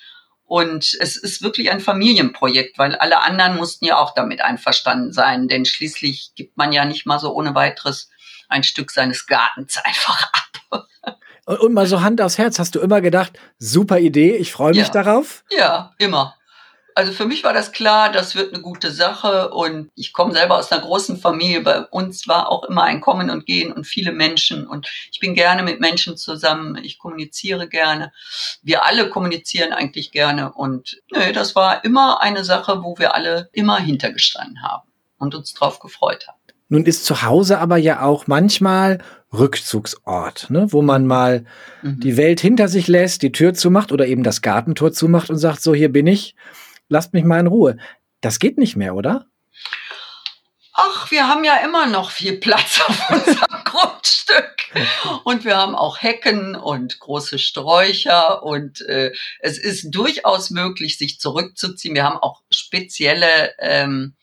Und 0.45 0.95
es 1.01 1.17
ist 1.17 1.41
wirklich 1.41 1.71
ein 1.71 1.81
Familienprojekt, 1.81 2.77
weil 2.77 2.95
alle 2.95 3.21
anderen 3.21 3.57
mussten 3.57 3.83
ja 3.83 3.97
auch 3.97 4.13
damit 4.13 4.39
einverstanden 4.39 5.11
sein, 5.11 5.49
denn 5.49 5.65
schließlich 5.65 6.31
gibt 6.35 6.55
man 6.55 6.71
ja 6.71 6.85
nicht 6.85 7.05
mal 7.05 7.19
so 7.19 7.33
ohne 7.33 7.53
weiteres 7.53 8.11
ein 8.49 8.63
Stück 8.63 8.91
seines 8.91 9.27
Gartens 9.27 9.77
einfach 9.83 10.31
ab. 10.31 10.87
Und, 11.45 11.59
und 11.59 11.73
mal 11.73 11.87
so 11.87 12.01
Hand 12.01 12.21
aufs 12.21 12.37
Herz, 12.37 12.59
hast 12.59 12.75
du 12.75 12.79
immer 12.79 13.01
gedacht, 13.01 13.39
super 13.59 13.99
Idee, 13.99 14.35
ich 14.35 14.51
freue 14.51 14.71
mich 14.71 14.87
ja. 14.87 14.89
darauf? 14.89 15.43
Ja, 15.51 15.93
immer. 15.99 16.35
Also 16.97 17.11
für 17.11 17.25
mich 17.25 17.43
war 17.43 17.51
das 17.51 17.73
klar, 17.73 18.09
das 18.09 18.35
wird 18.35 18.53
eine 18.53 18.63
gute 18.63 18.89
Sache 18.89 19.49
und 19.49 19.91
ich 19.95 20.13
komme 20.13 20.31
selber 20.31 20.57
aus 20.57 20.71
einer 20.71 20.81
großen 20.81 21.17
Familie. 21.17 21.59
Bei 21.59 21.81
uns 21.81 22.25
war 22.25 22.49
auch 22.49 22.63
immer 22.63 22.83
ein 22.83 23.01
Kommen 23.01 23.29
und 23.29 23.45
Gehen 23.45 23.73
und 23.73 23.83
viele 23.83 24.13
Menschen 24.13 24.65
und 24.65 24.87
ich 25.11 25.19
bin 25.19 25.35
gerne 25.35 25.61
mit 25.61 25.81
Menschen 25.81 26.15
zusammen. 26.15 26.77
Ich 26.81 26.97
kommuniziere 26.97 27.67
gerne. 27.67 28.13
Wir 28.63 28.85
alle 28.85 29.09
kommunizieren 29.09 29.73
eigentlich 29.73 30.11
gerne 30.11 30.53
und 30.53 31.01
nee, 31.11 31.33
das 31.33 31.53
war 31.53 31.83
immer 31.83 32.21
eine 32.21 32.45
Sache, 32.45 32.81
wo 32.81 32.97
wir 32.97 33.13
alle 33.13 33.49
immer 33.51 33.77
hintergestanden 33.77 34.63
haben 34.63 34.89
und 35.17 35.35
uns 35.35 35.53
drauf 35.53 35.79
gefreut 35.79 36.29
haben. 36.29 36.39
Nun 36.67 36.85
ist 36.85 37.05
zu 37.05 37.21
Hause 37.21 37.59
aber 37.59 37.77
ja 37.77 38.01
auch 38.01 38.27
manchmal 38.27 38.99
Rückzugsort, 39.31 40.49
ne, 40.49 40.67
wo 40.71 40.81
man 40.81 41.05
mal 41.05 41.45
mhm. 41.83 41.99
die 41.99 42.17
Welt 42.17 42.39
hinter 42.39 42.67
sich 42.67 42.87
lässt, 42.87 43.21
die 43.21 43.31
Tür 43.31 43.53
zumacht 43.53 43.91
oder 43.91 44.07
eben 44.07 44.23
das 44.23 44.41
Gartentor 44.41 44.91
zumacht 44.91 45.29
und 45.29 45.37
sagt, 45.37 45.61
so 45.61 45.75
hier 45.75 45.91
bin 45.91 46.07
ich 46.07 46.35
lasst 46.89 47.13
mich 47.13 47.23
mal 47.23 47.39
in 47.39 47.47
Ruhe. 47.47 47.77
Das 48.21 48.39
geht 48.39 48.57
nicht 48.57 48.75
mehr, 48.75 48.95
oder? 48.95 49.27
Ach, 50.73 51.09
wir 51.09 51.27
haben 51.27 51.43
ja 51.43 51.57
immer 51.57 51.85
noch 51.85 52.11
viel 52.11 52.37
Platz 52.37 52.81
auf 52.87 53.09
unserem 53.09 53.63
Grundstück. 53.63 54.55
Und 55.23 55.45
wir 55.45 55.55
haben 55.55 55.75
auch 55.75 56.01
Hecken 56.01 56.55
und 56.55 56.99
große 56.99 57.39
Sträucher. 57.39 58.43
Und 58.43 58.81
äh, 58.81 59.13
es 59.39 59.57
ist 59.57 59.91
durchaus 59.91 60.49
möglich, 60.49 60.97
sich 60.97 61.19
zurückzuziehen. 61.19 61.95
Wir 61.95 62.03
haben 62.03 62.17
auch 62.17 62.41
spezielle 62.51 63.53
ähm, 63.59 64.15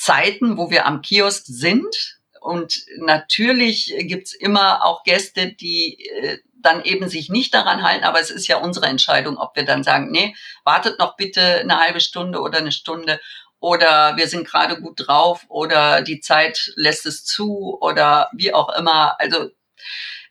Zeiten, 0.00 0.56
wo 0.56 0.70
wir 0.70 0.86
am 0.86 1.02
Kiosk 1.02 1.44
sind. 1.46 2.18
Und 2.40 2.74
natürlich 2.96 3.94
gibt's 3.98 4.32
immer 4.32 4.84
auch 4.84 5.04
Gäste, 5.04 5.52
die 5.52 6.08
äh, 6.08 6.38
dann 6.54 6.82
eben 6.84 7.08
sich 7.08 7.28
nicht 7.28 7.52
daran 7.52 7.82
halten, 7.82 8.04
aber 8.04 8.20
es 8.20 8.30
ist 8.30 8.46
ja 8.46 8.58
unsere 8.58 8.86
Entscheidung, 8.86 9.36
ob 9.36 9.56
wir 9.56 9.64
dann 9.64 9.82
sagen, 9.82 10.10
nee, 10.10 10.34
wartet 10.64 10.98
noch 10.98 11.16
bitte 11.16 11.60
eine 11.60 11.78
halbe 11.78 12.00
Stunde 12.00 12.40
oder 12.40 12.58
eine 12.58 12.72
Stunde 12.72 13.20
oder 13.60 14.16
wir 14.16 14.26
sind 14.26 14.46
gerade 14.46 14.80
gut 14.80 15.06
drauf 15.06 15.44
oder 15.48 16.02
die 16.02 16.20
Zeit 16.20 16.72
lässt 16.76 17.06
es 17.06 17.24
zu 17.24 17.78
oder 17.80 18.28
wie 18.32 18.54
auch 18.54 18.70
immer. 18.76 19.20
Also 19.20 19.50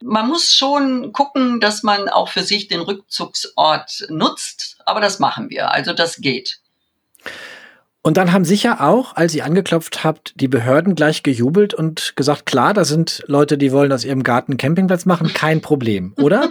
man 0.01 0.27
muss 0.27 0.53
schon 0.53 1.13
gucken, 1.13 1.59
dass 1.59 1.83
man 1.83 2.09
auch 2.09 2.29
für 2.29 2.43
sich 2.43 2.67
den 2.67 2.81
Rückzugsort 2.81 4.07
nutzt, 4.09 4.77
aber 4.85 5.01
das 5.01 5.19
machen 5.19 5.49
wir. 5.49 5.71
Also 5.71 5.93
das 5.93 6.17
geht. 6.17 6.59
Und 8.01 8.15
dann 8.15 8.32
haben 8.32 8.46
sicher 8.46 8.82
auch, 8.82 9.18
als 9.18 9.36
ihr 9.36 9.44
angeklopft 9.44 10.06
habt, 10.06 10.32
die 10.36 10.48
Behörden 10.48 10.96
gleich 10.96 11.22
gejubelt 11.22 11.74
und 11.74 12.15
gesagt, 12.15 12.46
klar, 12.46 12.74
da 12.74 12.86
sind 12.86 13.24
Leute, 13.27 13.58
die 13.58 13.74
wollen 13.74 13.91
aus 13.91 14.06
ihrem 14.06 14.24
Garten 14.24 14.56
Campingplatz 14.56 15.06
machen, 15.06 15.34
kein 15.34 15.62
Problem, 15.62 16.13
oder? 16.18 16.50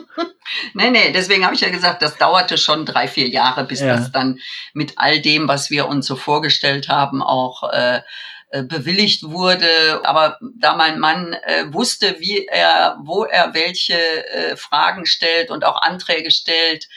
nee, 0.75 0.91
nee, 0.91 1.11
deswegen 1.13 1.45
habe 1.47 1.55
ich 1.55 1.63
ja 1.63 1.71
gesagt, 1.71 2.03
das 2.03 2.19
dauerte 2.19 2.59
schon 2.59 2.85
drei, 2.85 3.09
vier 3.09 3.29
Jahre, 3.29 3.65
bis 3.65 3.81
ja. 3.81 3.97
das 3.97 4.13
dann 4.13 4.39
mit 4.75 4.95
all 4.97 5.23
dem, 5.23 5.49
was 5.49 5.71
wir 5.71 5.89
uns 5.89 6.07
so 6.07 6.17
vorgestellt 6.17 6.91
haben, 6.91 7.23
auch 7.23 7.73
äh, 7.73 8.03
äh 8.51 8.63
bewilligt 8.65 9.23
wurde. 9.23 10.03
Aber 10.05 10.39
da 10.59 10.77
mein 10.77 10.99
Mann 10.99 11.33
äh, 11.33 11.73
wusste, 11.73 12.17
wie 12.19 12.45
er, 12.45 12.99
wo 13.03 13.25
er 13.25 13.55
welche 13.55 13.95
äh, 13.95 14.55
Fragen 14.57 15.07
stellt 15.07 15.51
und 15.51 15.65
auch 15.65 15.81
Anträge 15.81 16.31
stellt, 16.31 16.89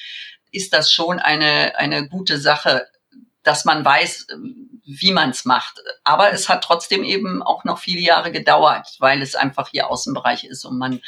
ist 0.52 0.74
das 0.74 0.92
schon 0.92 1.20
eine, 1.20 1.78
eine 1.78 2.10
gute 2.10 2.38
Sache 2.38 2.86
dass 3.44 3.66
man 3.66 3.84
weiß, 3.84 4.28
wie 4.86 5.12
man 5.12 5.32
es 5.32 5.46
macht. 5.46 5.80
Aber 6.04 6.32
es 6.32 6.50
hat 6.50 6.64
trotzdem 6.64 7.04
eben 7.04 7.42
auch 7.42 7.64
noch 7.64 7.80
viele 7.80 8.02
Jahre 8.02 8.32
gedauert, 8.32 8.96
weil 9.00 9.22
es 9.22 9.36
einfach 9.36 9.70
hier 9.70 9.90
Außenbereich 9.90 10.44
ist 10.44 10.66
und 10.66 10.78
man 10.78 11.02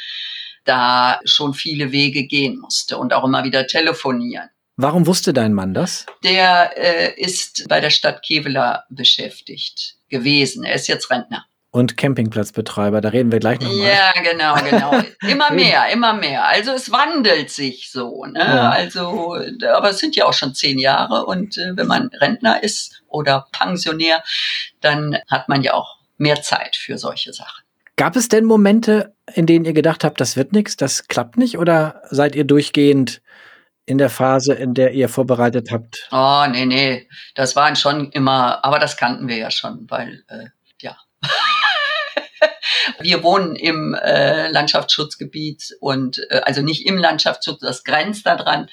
da 0.64 1.20
schon 1.24 1.54
viele 1.54 1.92
Wege 1.92 2.26
gehen 2.26 2.58
musste 2.58 2.96
und 2.98 3.12
auch 3.12 3.24
immer 3.24 3.44
wieder 3.44 3.66
telefonieren. 3.66 4.48
Warum 4.76 5.06
wusste 5.06 5.32
dein 5.32 5.52
Mann 5.52 5.72
das? 5.72 6.06
Der 6.24 6.72
äh, 6.76 7.20
ist 7.20 7.68
bei 7.68 7.80
der 7.80 7.90
Stadt 7.90 8.22
Kevela 8.22 8.84
beschäftigt 8.88 9.96
gewesen. 10.08 10.64
Er 10.64 10.74
ist 10.74 10.88
jetzt 10.88 11.10
Rentner 11.10 11.46
und 11.74 11.96
Campingplatzbetreiber. 11.96 13.00
Da 13.00 13.08
reden 13.08 13.32
wir 13.32 13.40
gleich 13.40 13.58
nochmal. 13.58 13.76
Ja, 13.78 14.12
genau, 14.22 14.54
genau. 14.54 15.02
Immer 15.28 15.50
mehr, 15.52 15.88
immer 15.92 16.12
mehr. 16.12 16.46
Also 16.46 16.70
es 16.70 16.92
wandelt 16.92 17.50
sich 17.50 17.90
so. 17.90 18.24
Ne? 18.26 18.38
Ja. 18.38 18.70
Also, 18.70 19.36
aber 19.74 19.90
es 19.90 19.98
sind 19.98 20.14
ja 20.14 20.26
auch 20.26 20.32
schon 20.32 20.54
zehn 20.54 20.78
Jahre 20.78 21.26
und 21.26 21.58
äh, 21.58 21.76
wenn 21.76 21.88
man 21.88 22.10
Rentner 22.20 22.62
ist 22.62 23.02
oder 23.08 23.48
Pensionär, 23.50 24.22
dann 24.82 25.18
hat 25.28 25.48
man 25.48 25.62
ja 25.62 25.74
auch 25.74 25.96
mehr 26.16 26.40
Zeit 26.42 26.76
für 26.76 26.96
solche 26.96 27.32
Sachen. 27.32 27.64
Gab 27.96 28.14
es 28.14 28.28
denn 28.28 28.44
Momente, 28.44 29.12
in 29.32 29.46
denen 29.46 29.64
ihr 29.64 29.72
gedacht 29.72 30.04
habt, 30.04 30.20
das 30.20 30.36
wird 30.36 30.52
nichts, 30.52 30.76
das 30.76 31.08
klappt 31.08 31.36
nicht? 31.38 31.58
Oder 31.58 32.02
seid 32.08 32.36
ihr 32.36 32.44
durchgehend 32.44 33.20
in 33.84 33.98
der 33.98 34.10
Phase, 34.10 34.54
in 34.54 34.74
der 34.74 34.92
ihr 34.92 35.08
vorbereitet 35.08 35.72
habt? 35.72 36.08
Oh, 36.12 36.44
nee, 36.48 36.66
nee. 36.66 37.08
Das 37.34 37.56
waren 37.56 37.74
schon 37.74 38.12
immer, 38.12 38.64
aber 38.64 38.78
das 38.78 38.96
kannten 38.96 39.26
wir 39.26 39.38
ja 39.38 39.50
schon, 39.50 39.86
weil, 39.90 40.22
äh. 40.28 40.46
Wir 43.00 43.22
wohnen 43.22 43.56
im 43.56 43.94
äh, 43.94 44.48
Landschaftsschutzgebiet 44.48 45.76
und 45.80 46.18
äh, 46.30 46.40
also 46.44 46.62
nicht 46.62 46.86
im 46.86 46.98
Landschaftsschutz, 46.98 47.60
das 47.60 47.84
grenzt 47.84 48.26
da 48.26 48.36
dran. 48.36 48.68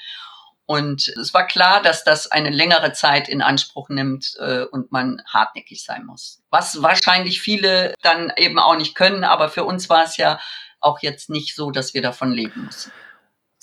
Und 0.64 1.08
es 1.08 1.34
war 1.34 1.46
klar, 1.46 1.82
dass 1.82 2.04
das 2.04 2.30
eine 2.30 2.50
längere 2.50 2.92
Zeit 2.92 3.28
in 3.28 3.42
Anspruch 3.42 3.88
nimmt 3.88 4.36
äh, 4.38 4.62
und 4.62 4.92
man 4.92 5.22
hartnäckig 5.26 5.84
sein 5.84 6.06
muss. 6.06 6.40
Was 6.50 6.82
wahrscheinlich 6.82 7.40
viele 7.42 7.94
dann 8.00 8.32
eben 8.36 8.58
auch 8.58 8.76
nicht 8.76 8.94
können, 8.94 9.24
aber 9.24 9.48
für 9.48 9.64
uns 9.64 9.90
war 9.90 10.04
es 10.04 10.16
ja 10.16 10.40
auch 10.80 11.00
jetzt 11.00 11.30
nicht 11.30 11.54
so, 11.54 11.70
dass 11.70 11.94
wir 11.94 12.02
davon 12.02 12.32
leben 12.32 12.64
müssen. 12.64 12.92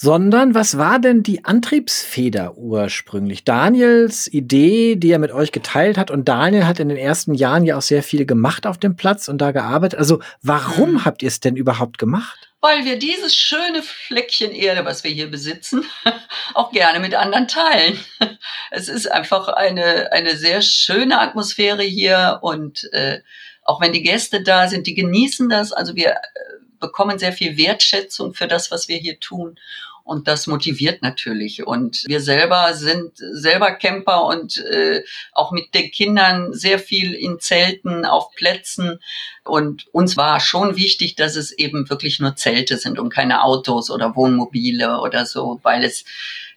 Sondern 0.02 0.56
was 0.56 0.78
war 0.78 0.98
denn 0.98 1.24
die 1.24 1.44
Antriebsfeder 1.44 2.58
ursprünglich? 2.58 3.44
Daniels 3.44 4.28
Idee, 4.32 4.96
die 4.96 5.12
er 5.12 5.20
mit 5.20 5.32
euch 5.32 5.52
geteilt 5.52 5.98
hat 5.98 6.10
und 6.10 6.30
Daniel 6.30 6.66
hat 6.66 6.80
in 6.80 6.88
den 6.88 6.98
ersten 6.98 7.34
Jahren 7.34 7.66
ja 7.66 7.78
auch 7.78 7.82
sehr 7.82 8.02
viel 8.02 8.26
gemacht 8.26 8.66
auf 8.66 8.78
dem 8.78 8.96
Platz 8.96 9.28
und 9.28 9.40
da 9.40 9.52
gearbeitet. 9.52 10.00
Also 10.00 10.22
warum 10.42 10.94
mhm. 10.94 11.06
habt 11.06 11.22
ihr 11.22 11.28
es 11.28 11.42
denn 11.42 11.58
überhaupt 11.58 11.98
gemacht? 11.98 12.50
Weil 12.62 12.86
wir 12.86 12.98
dieses 12.98 13.36
schöne 13.36 13.84
Fleckchen 13.84 14.52
Erde, 14.54 14.86
was 14.86 15.04
wir 15.04 15.12
hier 15.12 15.30
besitzen, 15.30 15.84
auch 16.54 16.72
gerne 16.72 17.02
mit 17.02 17.14
anderen 17.14 17.50
teilen. 17.50 18.00
Es 18.72 18.88
ist 18.88 19.12
einfach 19.12 19.50
eine, 19.50 20.14
eine 20.14 20.38
sehr 20.38 20.62
schöne 20.62 21.20
Atmosphäre 21.20 21.84
hier 21.84 22.40
und 22.42 22.88
äh, 22.94 23.20
auch 23.64 23.82
wenn 23.82 23.92
die 23.92 24.04
Gäste 24.04 24.44
da 24.44 24.70
sind, 24.70 24.88
die 24.88 24.94
genießen 24.94 25.50
das. 25.50 25.74
Also 25.74 25.96
wir 25.96 26.12
äh, 26.12 26.59
bekommen 26.80 27.20
sehr 27.20 27.34
viel 27.34 27.58
Wertschätzung 27.58 28.34
für 28.34 28.48
das, 28.48 28.72
was 28.72 28.88
wir 28.88 28.98
hier 28.98 29.20
tun. 29.20 29.60
Und 30.04 30.28
das 30.28 30.48
motiviert 30.48 31.04
natürlich. 31.04 31.68
Und 31.68 32.04
wir 32.08 32.20
selber 32.20 32.74
sind 32.74 33.12
selber 33.16 33.72
Camper 33.74 34.26
und 34.26 34.58
äh, 34.58 35.04
auch 35.34 35.52
mit 35.52 35.76
den 35.76 35.92
Kindern 35.92 36.52
sehr 36.52 36.80
viel 36.80 37.14
in 37.14 37.40
Zelten, 37.40 38.06
auf 38.06 38.32
Plätzen. 38.34 39.00
Und 39.44 39.86
uns 39.92 40.18
war 40.18 40.40
schon 40.40 40.76
wichtig, 40.78 41.16
dass 41.16 41.36
es 41.36 41.52
eben 41.52 41.92
wirklich 41.92 42.20
nur 42.20 42.36
Zelte 42.36 42.78
sind 42.78 42.98
und 42.98 43.14
keine 43.14 43.44
Autos 43.44 43.92
oder 43.92 44.16
Wohnmobile 44.16 45.00
oder 45.00 45.28
so, 45.28 45.60
weil 45.62 45.84
es 45.84 46.06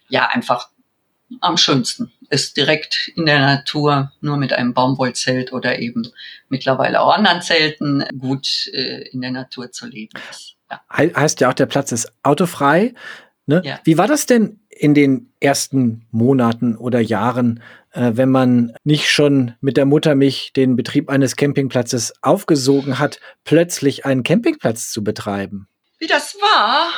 ja 0.09 0.27
einfach 0.29 0.69
am 1.41 1.57
schönsten 1.57 2.11
ist 2.29 2.57
direkt 2.57 3.11
in 3.15 3.25
der 3.25 3.39
Natur, 3.39 4.11
nur 4.21 4.37
mit 4.37 4.53
einem 4.53 4.73
Baumwollzelt 4.73 5.53
oder 5.53 5.79
eben 5.79 6.11
mittlerweile 6.49 7.01
auch 7.01 7.13
anderen 7.13 7.41
Zelten 7.41 8.03
gut 8.17 8.69
äh, 8.73 9.07
in 9.09 9.21
der 9.21 9.31
Natur 9.31 9.71
zu 9.71 9.85
leben 9.87 10.19
ist. 10.29 10.55
Ja. 10.71 10.81
heißt 10.91 11.41
ja 11.41 11.49
auch, 11.49 11.53
der 11.53 11.67
Platz 11.67 11.91
ist 11.91 12.11
autofrei. 12.23 12.93
Ne? 13.45 13.61
Ja. 13.63 13.79
Wie 13.83 13.97
war 13.97 14.07
das 14.07 14.25
denn 14.25 14.59
in 14.69 14.93
den 14.93 15.31
ersten 15.39 16.07
Monaten 16.11 16.75
oder 16.75 16.99
Jahren, 16.99 17.61
äh, 17.91 18.11
wenn 18.13 18.29
man 18.29 18.73
nicht 18.83 19.11
schon 19.11 19.53
mit 19.61 19.77
der 19.77 19.85
Muttermilch 19.85 20.53
den 20.55 20.75
Betrieb 20.75 21.09
eines 21.09 21.35
Campingplatzes 21.35 22.13
aufgesogen 22.21 22.97
hat, 22.97 23.19
plötzlich 23.43 24.05
einen 24.05 24.23
Campingplatz 24.23 24.91
zu 24.91 25.03
betreiben? 25.03 25.67
Wie 25.99 26.07
das 26.07 26.35
war? 26.35 26.89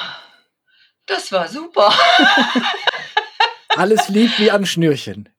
Das 1.08 1.32
war 1.32 1.48
super. 1.48 1.94
Alles 3.76 4.10
lief 4.10 4.40
wie 4.40 4.52
am 4.52 4.66
Schnürchen. 4.66 5.30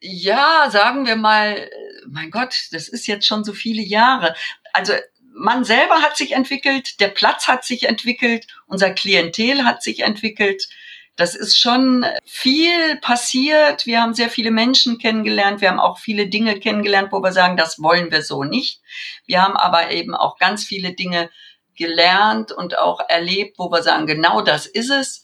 Ja, 0.00 0.68
sagen 0.70 1.06
wir 1.06 1.16
mal, 1.16 1.70
mein 2.06 2.30
Gott, 2.30 2.54
das 2.72 2.88
ist 2.88 3.06
jetzt 3.06 3.26
schon 3.26 3.44
so 3.44 3.52
viele 3.52 3.82
Jahre. 3.82 4.34
Also 4.72 4.92
man 5.34 5.64
selber 5.64 6.02
hat 6.02 6.16
sich 6.16 6.32
entwickelt, 6.32 7.00
der 7.00 7.08
Platz 7.08 7.48
hat 7.48 7.64
sich 7.64 7.88
entwickelt, 7.88 8.46
unser 8.66 8.90
Klientel 8.90 9.64
hat 9.64 9.82
sich 9.82 10.00
entwickelt. 10.00 10.68
Das 11.16 11.34
ist 11.36 11.56
schon 11.58 12.04
viel 12.24 12.96
passiert. 12.96 13.86
Wir 13.86 14.00
haben 14.00 14.14
sehr 14.14 14.30
viele 14.30 14.50
Menschen 14.50 14.98
kennengelernt. 14.98 15.60
Wir 15.60 15.68
haben 15.68 15.78
auch 15.78 15.98
viele 15.98 16.26
Dinge 16.26 16.58
kennengelernt, 16.58 17.12
wo 17.12 17.20
wir 17.20 17.32
sagen, 17.32 17.56
das 17.56 17.80
wollen 17.80 18.10
wir 18.10 18.22
so 18.22 18.42
nicht. 18.42 18.80
Wir 19.24 19.42
haben 19.42 19.56
aber 19.56 19.92
eben 19.92 20.14
auch 20.14 20.38
ganz 20.38 20.64
viele 20.64 20.92
Dinge 20.92 21.30
gelernt 21.76 22.50
und 22.52 22.78
auch 22.78 23.00
erlebt, 23.08 23.58
wo 23.58 23.70
wir 23.70 23.82
sagen, 23.82 24.06
genau 24.06 24.40
das 24.40 24.66
ist 24.66 24.90
es. 24.90 25.23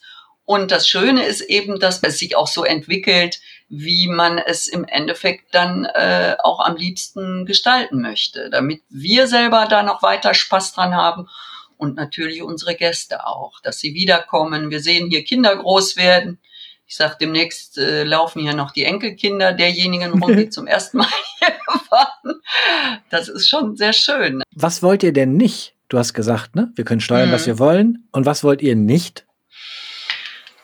Und 0.50 0.72
das 0.72 0.88
Schöne 0.88 1.26
ist 1.26 1.42
eben, 1.42 1.78
dass 1.78 2.02
es 2.02 2.18
sich 2.18 2.34
auch 2.34 2.48
so 2.48 2.64
entwickelt, 2.64 3.38
wie 3.68 4.08
man 4.08 4.36
es 4.36 4.66
im 4.66 4.84
Endeffekt 4.84 5.54
dann 5.54 5.84
äh, 5.84 6.34
auch 6.42 6.58
am 6.58 6.74
liebsten 6.74 7.46
gestalten 7.46 8.00
möchte, 8.00 8.50
damit 8.50 8.82
wir 8.88 9.28
selber 9.28 9.68
da 9.70 9.84
noch 9.84 10.02
weiter 10.02 10.34
Spaß 10.34 10.72
dran 10.72 10.92
haben 10.92 11.28
und 11.76 11.94
natürlich 11.94 12.42
unsere 12.42 12.74
Gäste 12.74 13.28
auch, 13.28 13.60
dass 13.60 13.78
sie 13.78 13.94
wiederkommen. 13.94 14.72
Wir 14.72 14.80
sehen 14.80 15.08
hier 15.08 15.22
Kinder 15.22 15.54
groß 15.54 15.96
werden. 15.96 16.40
Ich 16.84 16.96
sage, 16.96 17.14
demnächst 17.20 17.78
äh, 17.78 18.02
laufen 18.02 18.42
hier 18.42 18.56
noch 18.56 18.72
die 18.72 18.86
Enkelkinder 18.86 19.52
derjenigen 19.52 20.20
rum, 20.20 20.36
die 20.36 20.48
zum 20.50 20.66
ersten 20.66 20.98
Mal 20.98 21.06
hier 21.38 21.54
waren. 21.90 22.40
Das 23.08 23.28
ist 23.28 23.48
schon 23.48 23.76
sehr 23.76 23.92
schön. 23.92 24.42
Was 24.52 24.82
wollt 24.82 25.04
ihr 25.04 25.12
denn 25.12 25.36
nicht? 25.36 25.76
Du 25.88 25.96
hast 25.96 26.12
gesagt, 26.12 26.56
ne? 26.56 26.72
Wir 26.74 26.84
können 26.84 27.00
steuern, 27.00 27.28
mhm. 27.28 27.34
was 27.34 27.46
wir 27.46 27.60
wollen. 27.60 28.08
Und 28.10 28.26
was 28.26 28.42
wollt 28.42 28.62
ihr 28.62 28.74
nicht? 28.74 29.26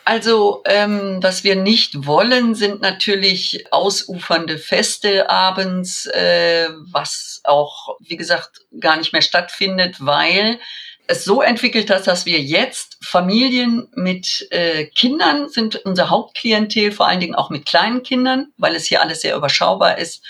Also, 0.08 0.62
ähm, 0.66 1.18
was 1.20 1.42
wir 1.42 1.56
nicht 1.56 2.06
wollen, 2.06 2.54
sind 2.54 2.80
natürlich 2.80 3.66
ausufernde 3.72 4.56
Feste 4.56 5.28
abends, 5.28 6.06
äh, 6.06 6.68
was 6.92 7.40
auch, 7.42 7.96
wie 7.98 8.16
gesagt, 8.16 8.60
gar 8.78 8.96
nicht 8.98 9.12
mehr 9.12 9.20
stattfindet, 9.20 9.96
weil 9.98 10.60
es 11.08 11.24
so 11.24 11.42
entwickelt 11.42 11.90
hat, 11.90 12.06
dass 12.06 12.24
wir 12.24 12.40
jetzt 12.40 12.98
Familien 13.02 13.88
mit 13.96 14.46
äh, 14.52 14.84
Kindern 14.84 15.48
sind 15.48 15.74
unser 15.84 16.08
Hauptklientel, 16.08 16.92
vor 16.92 17.08
allen 17.08 17.18
Dingen 17.18 17.34
auch 17.34 17.50
mit 17.50 17.66
kleinen 17.66 18.04
Kindern, 18.04 18.52
weil 18.58 18.76
es 18.76 18.84
hier 18.84 19.02
alles 19.02 19.22
sehr 19.22 19.34
überschaubar 19.34 19.98
ist 19.98 20.24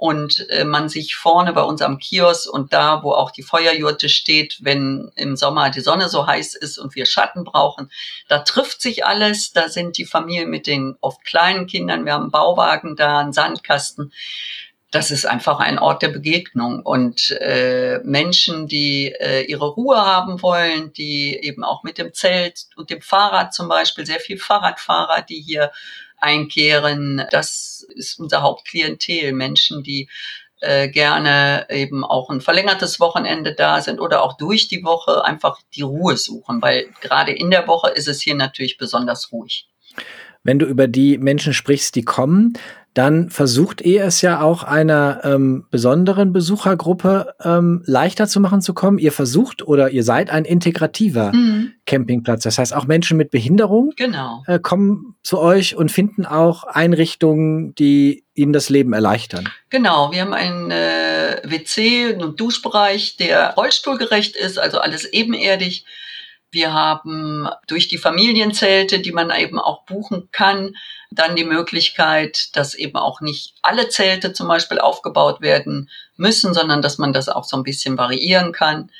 und 0.00 0.48
äh, 0.48 0.64
man 0.64 0.88
sich 0.88 1.14
vorne 1.14 1.52
bei 1.52 1.60
uns 1.60 1.82
am 1.82 1.98
Kiosk 1.98 2.50
und 2.50 2.72
da, 2.72 3.02
wo 3.02 3.12
auch 3.12 3.30
die 3.30 3.42
Feuerjurte 3.42 4.08
steht, 4.08 4.56
wenn 4.62 5.12
im 5.14 5.36
Sommer 5.36 5.68
die 5.68 5.82
Sonne 5.82 6.08
so 6.08 6.26
heiß 6.26 6.54
ist 6.54 6.78
und 6.78 6.94
wir 6.94 7.04
Schatten 7.04 7.44
brauchen, 7.44 7.90
da 8.26 8.38
trifft 8.38 8.80
sich 8.80 9.04
alles. 9.04 9.52
Da 9.52 9.68
sind 9.68 9.98
die 9.98 10.06
Familien 10.06 10.48
mit 10.48 10.66
den 10.66 10.96
oft 11.02 11.22
kleinen 11.22 11.66
Kindern. 11.66 12.06
Wir 12.06 12.14
haben 12.14 12.22
einen 12.22 12.30
Bauwagen 12.30 12.96
da, 12.96 13.18
einen 13.18 13.34
Sandkasten. 13.34 14.14
Das 14.90 15.10
ist 15.10 15.26
einfach 15.26 15.60
ein 15.60 15.78
Ort 15.78 16.00
der 16.00 16.08
Begegnung 16.08 16.80
und 16.80 17.30
äh, 17.32 17.98
Menschen, 18.02 18.68
die 18.68 19.12
äh, 19.12 19.42
ihre 19.42 19.68
Ruhe 19.68 19.98
haben 19.98 20.40
wollen, 20.40 20.94
die 20.94 21.38
eben 21.42 21.62
auch 21.62 21.82
mit 21.82 21.98
dem 21.98 22.14
Zelt 22.14 22.68
und 22.74 22.88
dem 22.88 23.02
Fahrrad 23.02 23.52
zum 23.52 23.68
Beispiel, 23.68 24.06
sehr 24.06 24.18
viel 24.18 24.38
Fahrradfahrer, 24.38 25.20
die 25.20 25.42
hier 25.42 25.70
einkehren. 26.20 27.24
Das 27.30 27.86
ist 27.94 28.18
unser 28.18 28.42
Hauptklientel. 28.42 29.32
Menschen, 29.32 29.82
die 29.82 30.08
äh, 30.60 30.88
gerne 30.88 31.66
eben 31.70 32.04
auch 32.04 32.30
ein 32.30 32.40
verlängertes 32.40 33.00
Wochenende 33.00 33.54
da 33.54 33.80
sind 33.80 34.00
oder 34.00 34.22
auch 34.22 34.36
durch 34.36 34.68
die 34.68 34.84
Woche 34.84 35.24
einfach 35.24 35.58
die 35.74 35.82
Ruhe 35.82 36.16
suchen, 36.16 36.60
weil 36.60 36.88
gerade 37.00 37.32
in 37.32 37.50
der 37.50 37.66
Woche 37.66 37.90
ist 37.90 38.08
es 38.08 38.20
hier 38.20 38.34
natürlich 38.34 38.76
besonders 38.76 39.32
ruhig. 39.32 39.68
Wenn 40.42 40.58
du 40.58 40.66
über 40.66 40.86
die 40.86 41.18
Menschen 41.18 41.52
sprichst, 41.52 41.94
die 41.96 42.02
kommen, 42.02 42.54
dann 42.94 43.30
versucht 43.30 43.80
ihr 43.82 44.04
es 44.04 44.20
ja 44.20 44.40
auch 44.40 44.64
einer 44.64 45.20
ähm, 45.22 45.64
besonderen 45.70 46.32
Besuchergruppe 46.32 47.34
ähm, 47.42 47.82
leichter 47.86 48.26
zu 48.26 48.40
machen 48.40 48.62
zu 48.62 48.74
kommen. 48.74 48.98
Ihr 48.98 49.12
versucht 49.12 49.62
oder 49.62 49.90
ihr 49.90 50.02
seid 50.02 50.30
ein 50.30 50.44
integrativer 50.44 51.32
mhm. 51.32 51.72
Campingplatz. 51.86 52.42
Das 52.42 52.58
heißt, 52.58 52.74
auch 52.74 52.86
Menschen 52.86 53.16
mit 53.16 53.30
Behinderung 53.30 53.92
genau. 53.96 54.42
äh, 54.46 54.58
kommen 54.58 55.14
zu 55.22 55.38
euch 55.38 55.76
und 55.76 55.92
finden 55.92 56.26
auch 56.26 56.64
Einrichtungen, 56.64 57.76
die 57.76 58.24
ihnen 58.34 58.52
das 58.52 58.70
Leben 58.70 58.92
erleichtern. 58.92 59.48
Genau, 59.68 60.10
wir 60.10 60.22
haben 60.22 60.34
einen 60.34 60.72
äh, 60.72 61.42
WC 61.44 62.14
und 62.14 62.40
Duschbereich, 62.40 63.16
der 63.16 63.54
rollstuhlgerecht 63.54 64.34
ist, 64.34 64.58
also 64.58 64.78
alles 64.80 65.04
ebenerdig. 65.04 65.84
Wir 66.50 66.72
haben 66.72 67.48
durch 67.68 67.86
die 67.86 67.98
Familienzelte, 67.98 68.98
die 68.98 69.12
man 69.12 69.30
eben 69.30 69.60
auch 69.60 69.84
buchen 69.84 70.28
kann, 70.32 70.74
dann 71.10 71.36
die 71.36 71.44
Möglichkeit, 71.44 72.56
dass 72.56 72.74
eben 72.74 72.96
auch 72.96 73.20
nicht 73.20 73.54
alle 73.62 73.88
Zelte 73.88 74.32
zum 74.32 74.48
Beispiel 74.48 74.78
aufgebaut 74.78 75.40
werden 75.40 75.90
müssen, 76.16 76.54
sondern 76.54 76.82
dass 76.82 76.98
man 76.98 77.12
das 77.12 77.28
auch 77.28 77.44
so 77.44 77.56
ein 77.56 77.64
bisschen 77.64 77.98
variieren 77.98 78.52
kann 78.52 78.90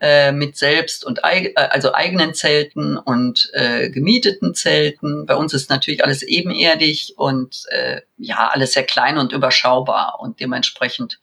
äh, 0.00 0.32
mit 0.32 0.56
selbst 0.56 1.04
und 1.04 1.20
äh, 1.22 1.54
also 1.54 1.94
eigenen 1.94 2.34
Zelten 2.34 2.96
und 2.96 3.50
äh, 3.52 3.88
gemieteten 3.90 4.54
Zelten. 4.54 5.26
Bei 5.26 5.36
uns 5.36 5.54
ist 5.54 5.70
natürlich 5.70 6.02
alles 6.02 6.22
ebenerdig 6.22 7.14
und 7.16 7.62
äh, 7.68 8.00
ja 8.18 8.48
alles 8.48 8.72
sehr 8.72 8.82
klein 8.84 9.18
und 9.18 9.32
überschaubar 9.32 10.18
und 10.20 10.40
dementsprechend 10.40 11.20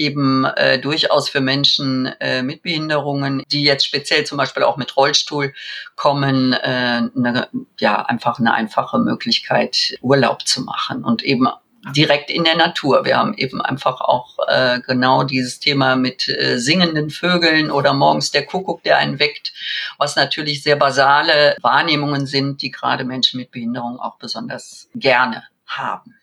eben 0.00 0.44
äh, 0.44 0.78
durchaus 0.78 1.28
für 1.28 1.42
Menschen 1.42 2.06
äh, 2.20 2.42
mit 2.42 2.62
Behinderungen, 2.62 3.42
die 3.52 3.62
jetzt 3.62 3.84
speziell 3.84 4.24
zum 4.24 4.38
Beispiel 4.38 4.62
auch 4.62 4.78
mit 4.78 4.96
Rollstuhl 4.96 5.52
kommen, 5.94 6.54
äh, 6.54 7.02
ne, 7.14 7.48
ja 7.78 8.02
einfach 8.02 8.38
eine 8.38 8.54
einfache 8.54 8.98
Möglichkeit, 8.98 9.94
Urlaub 10.00 10.46
zu 10.46 10.62
machen 10.62 11.04
und 11.04 11.22
eben 11.22 11.48
direkt 11.94 12.30
in 12.30 12.44
der 12.44 12.56
Natur. 12.56 13.04
Wir 13.04 13.18
haben 13.18 13.34
eben 13.34 13.60
einfach 13.60 14.00
auch 14.00 14.38
äh, 14.48 14.80
genau 14.80 15.24
dieses 15.24 15.60
Thema 15.60 15.96
mit 15.96 16.28
äh, 16.28 16.58
singenden 16.58 17.10
Vögeln 17.10 17.70
oder 17.70 17.92
morgens 17.92 18.30
der 18.30 18.46
Kuckuck, 18.46 18.82
der 18.82 18.98
einen 18.98 19.18
weckt, 19.18 19.52
was 19.98 20.16
natürlich 20.16 20.62
sehr 20.62 20.76
basale 20.76 21.56
Wahrnehmungen 21.60 22.26
sind, 22.26 22.62
die 22.62 22.70
gerade 22.70 23.04
Menschen 23.04 23.38
mit 23.38 23.50
Behinderung 23.50 23.98
auch 23.98 24.16
besonders 24.18 24.88
gerne 24.94 25.44
haben. 25.66 26.19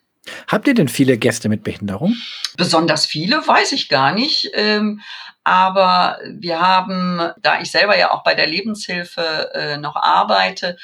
Habt 0.48 0.68
ihr 0.68 0.74
denn 0.74 0.88
viele 0.88 1.18
Gäste 1.18 1.50
mit 1.50 1.64
Behinderung? 1.64 2.16
Besonders 2.58 3.06
viele, 3.06 3.48
weiß 3.48 3.72
ich 3.72 3.90
gar 3.90 4.14
nicht. 4.14 4.50
Ähm, 4.54 5.02
aber 5.44 6.20
wir 6.30 6.60
haben, 6.60 7.22
da 7.42 7.62
ich 7.62 7.72
selber 7.72 7.98
ja 7.98 8.12
auch 8.12 8.24
bei 8.24 8.36
der 8.36 8.48
Lebenshilfe 8.48 9.52
äh, 9.54 9.78
noch 9.78 9.96
arbeite, 9.96 10.78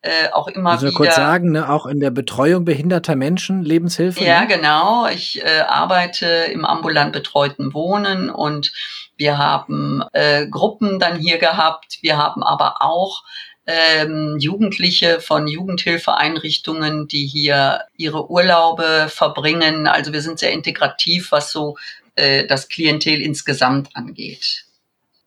äh, 0.00 0.30
auch 0.32 0.48
immer 0.48 0.70
also 0.70 0.86
wieder. 0.86 0.96
kurz 0.96 1.16
sagen, 1.16 1.52
ne, 1.52 1.68
auch 1.68 1.84
in 1.86 1.98
der 1.98 2.10
Betreuung 2.10 2.64
behinderter 2.64 3.16
Menschen, 3.16 3.64
Lebenshilfe? 3.64 4.22
Ja, 4.22 4.42
ne? 4.42 4.46
genau. 4.46 5.06
Ich 5.08 5.44
äh, 5.44 5.60
arbeite 5.60 6.26
im 6.26 6.64
ambulant 6.64 7.12
betreuten 7.12 7.74
Wohnen 7.74 8.30
und 8.30 8.72
wir 9.16 9.38
haben 9.38 10.04
äh, 10.12 10.46
Gruppen 10.46 11.00
dann 11.00 11.16
hier 11.18 11.38
gehabt. 11.38 11.98
Wir 12.00 12.16
haben 12.16 12.44
aber 12.44 12.76
auch 12.80 13.24
ähm, 13.68 14.36
Jugendliche 14.40 15.20
von 15.20 15.46
Jugendhilfeeinrichtungen, 15.46 17.06
die 17.06 17.26
hier 17.26 17.82
ihre 17.98 18.30
Urlaube 18.30 19.08
verbringen. 19.08 19.86
Also 19.86 20.14
wir 20.14 20.22
sind 20.22 20.38
sehr 20.38 20.52
integrativ, 20.52 21.32
was 21.32 21.52
so 21.52 21.76
äh, 22.16 22.46
das 22.46 22.68
Klientel 22.68 23.20
insgesamt 23.20 23.94
angeht. 23.94 24.64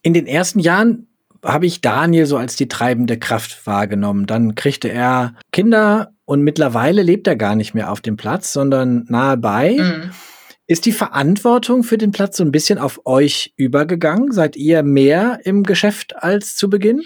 In 0.01 0.15
den 0.15 0.25
ersten 0.25 0.59
Jahren 0.59 1.07
habe 1.45 1.67
ich 1.67 1.81
Daniel 1.81 2.25
so 2.25 2.37
als 2.37 2.55
die 2.55 2.67
treibende 2.67 3.19
Kraft 3.19 3.67
wahrgenommen. 3.67 4.25
Dann 4.25 4.55
kriegte 4.55 4.89
er 4.89 5.35
Kinder 5.51 6.11
und 6.25 6.41
mittlerweile 6.41 7.03
lebt 7.03 7.27
er 7.27 7.35
gar 7.35 7.55
nicht 7.55 7.75
mehr 7.75 7.91
auf 7.91 8.01
dem 8.01 8.17
Platz, 8.17 8.53
sondern 8.53 9.05
nahe 9.07 9.37
bei. 9.37 9.77
Mhm. 9.77 10.11
Ist 10.65 10.85
die 10.85 10.93
Verantwortung 10.93 11.83
für 11.83 11.99
den 11.99 12.11
Platz 12.11 12.37
so 12.37 12.43
ein 12.43 12.51
bisschen 12.51 12.79
auf 12.79 13.05
euch 13.05 13.53
übergegangen? 13.55 14.31
Seid 14.31 14.55
ihr 14.55 14.81
mehr 14.81 15.39
im 15.43 15.61
Geschäft 15.61 16.15
als 16.15 16.55
zu 16.55 16.69
Beginn? 16.69 17.03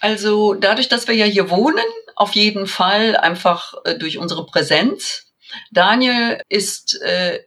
Also 0.00 0.54
dadurch, 0.54 0.88
dass 0.88 1.08
wir 1.08 1.14
ja 1.14 1.26
hier 1.26 1.50
wohnen, 1.50 1.84
auf 2.16 2.34
jeden 2.34 2.66
Fall 2.66 3.16
einfach 3.16 3.74
äh, 3.84 3.96
durch 3.96 4.18
unsere 4.18 4.46
Präsenz. 4.46 5.26
Daniel 5.70 6.40
ist 6.48 7.00
äh, 7.02 7.40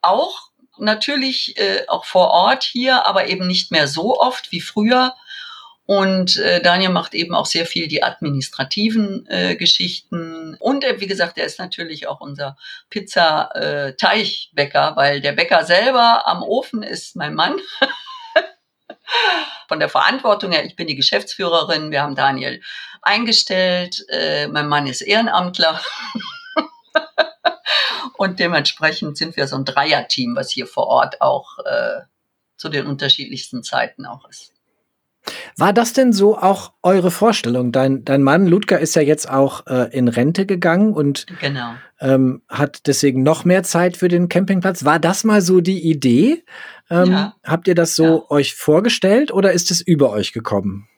auch 0.00 0.50
natürlich 0.78 1.58
äh, 1.58 1.82
auch 1.88 2.04
vor 2.04 2.30
Ort 2.30 2.62
hier, 2.64 3.06
aber 3.06 3.28
eben 3.28 3.46
nicht 3.46 3.70
mehr 3.70 3.86
so 3.86 4.18
oft 4.18 4.50
wie 4.52 4.60
früher. 4.60 5.14
Und 5.86 6.38
äh, 6.38 6.62
Daniel 6.62 6.88
macht 6.88 7.12
eben 7.14 7.34
auch 7.34 7.44
sehr 7.44 7.66
viel 7.66 7.88
die 7.88 8.02
administrativen 8.02 9.26
äh, 9.28 9.54
Geschichten. 9.56 10.56
Und 10.58 10.82
äh, 10.82 10.98
wie 11.00 11.06
gesagt, 11.06 11.36
er 11.36 11.44
ist 11.44 11.58
natürlich 11.58 12.08
auch 12.08 12.22
unser 12.22 12.56
Pizza-Teichbäcker, 12.88 14.92
äh, 14.92 14.96
weil 14.96 15.20
der 15.20 15.32
Bäcker 15.32 15.64
selber 15.64 16.26
am 16.26 16.42
Ofen 16.42 16.82
ist 16.82 17.16
mein 17.16 17.34
Mann. 17.34 17.58
Von 19.68 19.80
der 19.80 19.88
Verantwortung 19.88 20.52
her, 20.52 20.64
ich 20.64 20.76
bin 20.76 20.86
die 20.86 20.96
Geschäftsführerin, 20.96 21.90
wir 21.90 22.02
haben 22.02 22.14
Daniel 22.14 22.62
eingestellt, 23.02 24.04
äh, 24.08 24.46
mein 24.46 24.68
Mann 24.68 24.86
ist 24.86 25.00
Ehrenamtler. 25.00 25.80
Und 28.16 28.38
dementsprechend 28.38 29.16
sind 29.18 29.36
wir 29.36 29.46
so 29.48 29.56
ein 29.56 29.64
Dreierteam, 29.64 30.36
was 30.36 30.50
hier 30.50 30.66
vor 30.66 30.86
Ort 30.86 31.20
auch 31.20 31.58
äh, 31.64 32.00
zu 32.56 32.68
den 32.68 32.86
unterschiedlichsten 32.86 33.62
Zeiten 33.62 34.06
auch 34.06 34.28
ist. 34.28 34.53
War 35.56 35.72
das 35.72 35.92
denn 35.92 36.12
so 36.12 36.36
auch 36.36 36.72
eure 36.82 37.10
Vorstellung? 37.10 37.70
Dein, 37.70 38.04
dein 38.04 38.22
Mann 38.22 38.46
Ludger 38.46 38.78
ist 38.80 38.96
ja 38.96 39.02
jetzt 39.02 39.28
auch 39.28 39.66
äh, 39.66 39.96
in 39.96 40.08
Rente 40.08 40.46
gegangen 40.46 40.92
und 40.92 41.26
genau. 41.40 41.74
ähm, 42.00 42.42
hat 42.48 42.86
deswegen 42.86 43.22
noch 43.22 43.44
mehr 43.44 43.62
Zeit 43.62 43.96
für 43.96 44.08
den 44.08 44.28
Campingplatz. 44.28 44.84
War 44.84 44.98
das 44.98 45.22
mal 45.22 45.40
so 45.40 45.60
die 45.60 45.88
Idee? 45.88 46.44
Ähm, 46.90 47.12
ja. 47.12 47.34
Habt 47.44 47.68
ihr 47.68 47.74
das 47.74 47.94
so 47.94 48.04
ja. 48.04 48.30
euch 48.30 48.54
vorgestellt 48.54 49.32
oder 49.32 49.52
ist 49.52 49.70
es 49.70 49.80
über 49.80 50.10
euch 50.10 50.32
gekommen? 50.32 50.88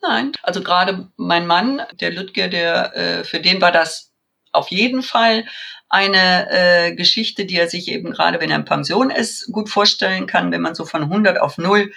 Nein, 0.00 0.32
also 0.42 0.62
gerade 0.62 1.08
mein 1.16 1.46
Mann, 1.46 1.82
der 2.00 2.12
Ludger, 2.12 2.48
der 2.48 2.96
äh, 2.96 3.24
für 3.24 3.40
den 3.40 3.60
war 3.60 3.72
das 3.72 4.12
auf 4.52 4.68
jeden 4.68 5.02
Fall 5.02 5.44
eine 5.88 6.50
äh, 6.50 6.94
Geschichte, 6.94 7.44
die 7.44 7.56
er 7.56 7.68
sich 7.68 7.88
eben 7.88 8.10
gerade, 8.10 8.40
wenn 8.40 8.50
er 8.50 8.56
in 8.56 8.64
Pension 8.64 9.10
ist, 9.10 9.50
gut 9.52 9.68
vorstellen 9.68 10.26
kann, 10.26 10.50
wenn 10.50 10.60
man 10.60 10.74
so 10.74 10.84
von 10.84 11.02
100 11.04 11.40
auf 11.40 11.58
0 11.58 11.90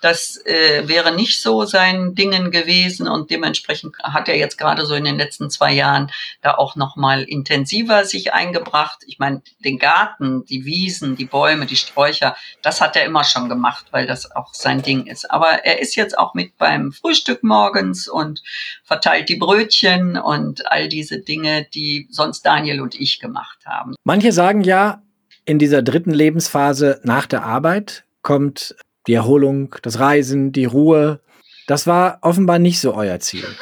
das 0.00 0.36
äh, 0.46 0.86
wäre 0.86 1.14
nicht 1.14 1.42
so 1.42 1.64
sein 1.64 2.14
Dingen 2.14 2.50
gewesen 2.50 3.08
und 3.08 3.30
dementsprechend 3.30 3.96
hat 4.02 4.28
er 4.28 4.36
jetzt 4.36 4.56
gerade 4.56 4.86
so 4.86 4.94
in 4.94 5.04
den 5.04 5.18
letzten 5.18 5.50
zwei 5.50 5.72
Jahren 5.72 6.10
da 6.40 6.54
auch 6.54 6.76
noch 6.76 6.94
mal 6.94 7.24
intensiver 7.24 8.04
sich 8.04 8.32
eingebracht. 8.32 8.98
Ich 9.06 9.18
meine, 9.18 9.42
den 9.64 9.78
Garten, 9.78 10.44
die 10.44 10.64
Wiesen, 10.64 11.16
die 11.16 11.24
Bäume, 11.24 11.66
die 11.66 11.76
Sträucher, 11.76 12.36
das 12.62 12.80
hat 12.80 12.94
er 12.94 13.04
immer 13.04 13.24
schon 13.24 13.48
gemacht, 13.48 13.86
weil 13.90 14.06
das 14.06 14.34
auch 14.36 14.54
sein 14.54 14.82
Ding 14.82 15.06
ist. 15.06 15.30
Aber 15.30 15.64
er 15.64 15.80
ist 15.80 15.96
jetzt 15.96 16.16
auch 16.16 16.34
mit 16.34 16.56
beim 16.58 16.92
Frühstück 16.92 17.42
morgens 17.42 18.06
und 18.06 18.42
verteilt 18.84 19.28
die 19.28 19.36
Brötchen 19.36 20.16
und 20.16 20.70
all 20.70 20.88
diese 20.88 21.18
Dinge, 21.18 21.66
die 21.74 22.06
sonst 22.10 22.42
Daniel 22.42 22.80
und 22.80 22.94
ich 22.94 23.18
gemacht 23.18 23.27
haben. 23.66 23.94
Manche 24.04 24.32
sagen 24.32 24.62
ja, 24.62 25.02
in 25.44 25.58
dieser 25.58 25.82
dritten 25.82 26.12
Lebensphase 26.12 27.00
nach 27.04 27.26
der 27.26 27.42
Arbeit 27.44 28.04
kommt 28.22 28.76
die 29.06 29.14
Erholung, 29.14 29.74
das 29.82 29.98
Reisen, 29.98 30.52
die 30.52 30.66
Ruhe. 30.66 31.20
Das 31.66 31.86
war 31.86 32.18
offenbar 32.20 32.58
nicht 32.58 32.80
so 32.80 32.94
euer 32.94 33.20
Ziel. 33.20 33.46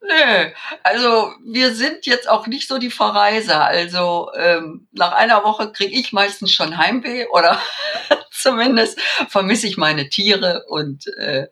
Nö, 0.00 0.50
also 0.82 1.32
wir 1.44 1.74
sind 1.74 2.06
jetzt 2.06 2.28
auch 2.28 2.46
nicht 2.46 2.66
so 2.66 2.78
die 2.78 2.90
Verreiser. 2.90 3.62
Also 3.64 4.30
ähm, 4.34 4.88
nach 4.92 5.12
einer 5.12 5.44
Woche 5.44 5.70
kriege 5.70 5.92
ich 5.92 6.12
meistens 6.14 6.52
schon 6.52 6.78
Heimweh 6.78 7.26
oder 7.26 7.60
zumindest 8.30 8.98
vermisse 9.28 9.66
ich 9.66 9.76
meine 9.76 10.08
Tiere 10.08 10.64
und 10.68 11.06
äh, 11.18 11.48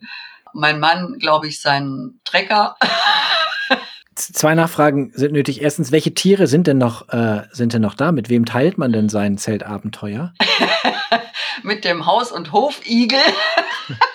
mein 0.54 0.80
Mann, 0.80 1.18
glaube 1.18 1.48
ich, 1.48 1.60
seinen 1.60 2.20
Trecker. 2.24 2.76
Zwei 4.16 4.54
Nachfragen 4.54 5.12
sind 5.14 5.32
nötig. 5.32 5.60
Erstens, 5.60 5.92
welche 5.92 6.14
Tiere 6.14 6.46
sind 6.46 6.66
denn 6.66 6.78
noch, 6.78 7.10
äh, 7.10 7.42
sind 7.52 7.74
denn 7.74 7.82
noch 7.82 7.92
da? 7.92 8.12
Mit 8.12 8.30
wem 8.30 8.46
teilt 8.46 8.78
man 8.78 8.90
denn 8.90 9.10
sein 9.10 9.36
Zeltabenteuer? 9.36 10.32
Mit 11.62 11.84
dem 11.84 12.06
Haus- 12.06 12.32
und 12.32 12.52
Hofigel, 12.52 13.18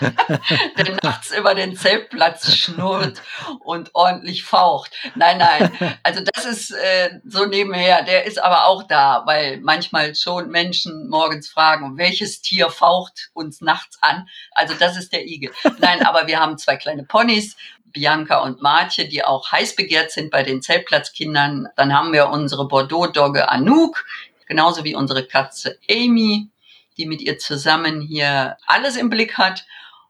der 0.76 0.96
nachts 1.02 1.36
über 1.36 1.54
den 1.54 1.76
Zeltplatz 1.76 2.52
schnurrt 2.54 3.22
und 3.60 3.90
ordentlich 3.94 4.42
faucht. 4.42 4.92
Nein, 5.14 5.38
nein. 5.38 5.70
Also 6.02 6.20
das 6.32 6.46
ist 6.46 6.70
äh, 6.72 7.20
so 7.24 7.44
nebenher. 7.46 8.02
Der 8.02 8.24
ist 8.24 8.42
aber 8.42 8.66
auch 8.66 8.84
da, 8.84 9.22
weil 9.26 9.60
manchmal 9.60 10.14
schon 10.14 10.50
Menschen 10.50 11.08
morgens 11.08 11.48
fragen, 11.48 11.96
welches 11.96 12.42
Tier 12.42 12.70
faucht 12.70 13.30
uns 13.34 13.60
nachts 13.60 13.98
an? 14.00 14.28
Also 14.52 14.74
das 14.78 14.96
ist 14.96 15.12
der 15.12 15.26
Igel. 15.26 15.52
Nein, 15.78 16.04
aber 16.04 16.26
wir 16.26 16.40
haben 16.40 16.58
zwei 16.58 16.76
kleine 16.76 17.04
Ponys 17.04 17.56
Bianca 17.92 18.38
und 18.38 18.62
Martje, 18.62 19.06
die 19.06 19.24
auch 19.24 19.50
heiß 19.50 19.76
begehrt 19.76 20.10
sind 20.10 20.30
bei 20.30 20.42
den 20.42 20.62
Zeltplatzkindern. 20.62 21.68
Dann 21.76 21.92
haben 21.92 22.12
wir 22.12 22.28
unsere 22.28 22.68
Bordeaux-Dogge 22.68 23.48
Anouk, 23.48 24.04
genauso 24.46 24.84
wie 24.84 24.94
unsere 24.94 25.26
Katze 25.26 25.78
Amy, 25.90 26.48
die 26.96 27.06
mit 27.06 27.20
ihr 27.20 27.38
zusammen 27.38 28.00
hier 28.00 28.56
alles 28.66 28.96
im 28.96 29.10
Blick 29.10 29.38
hat. 29.38 29.64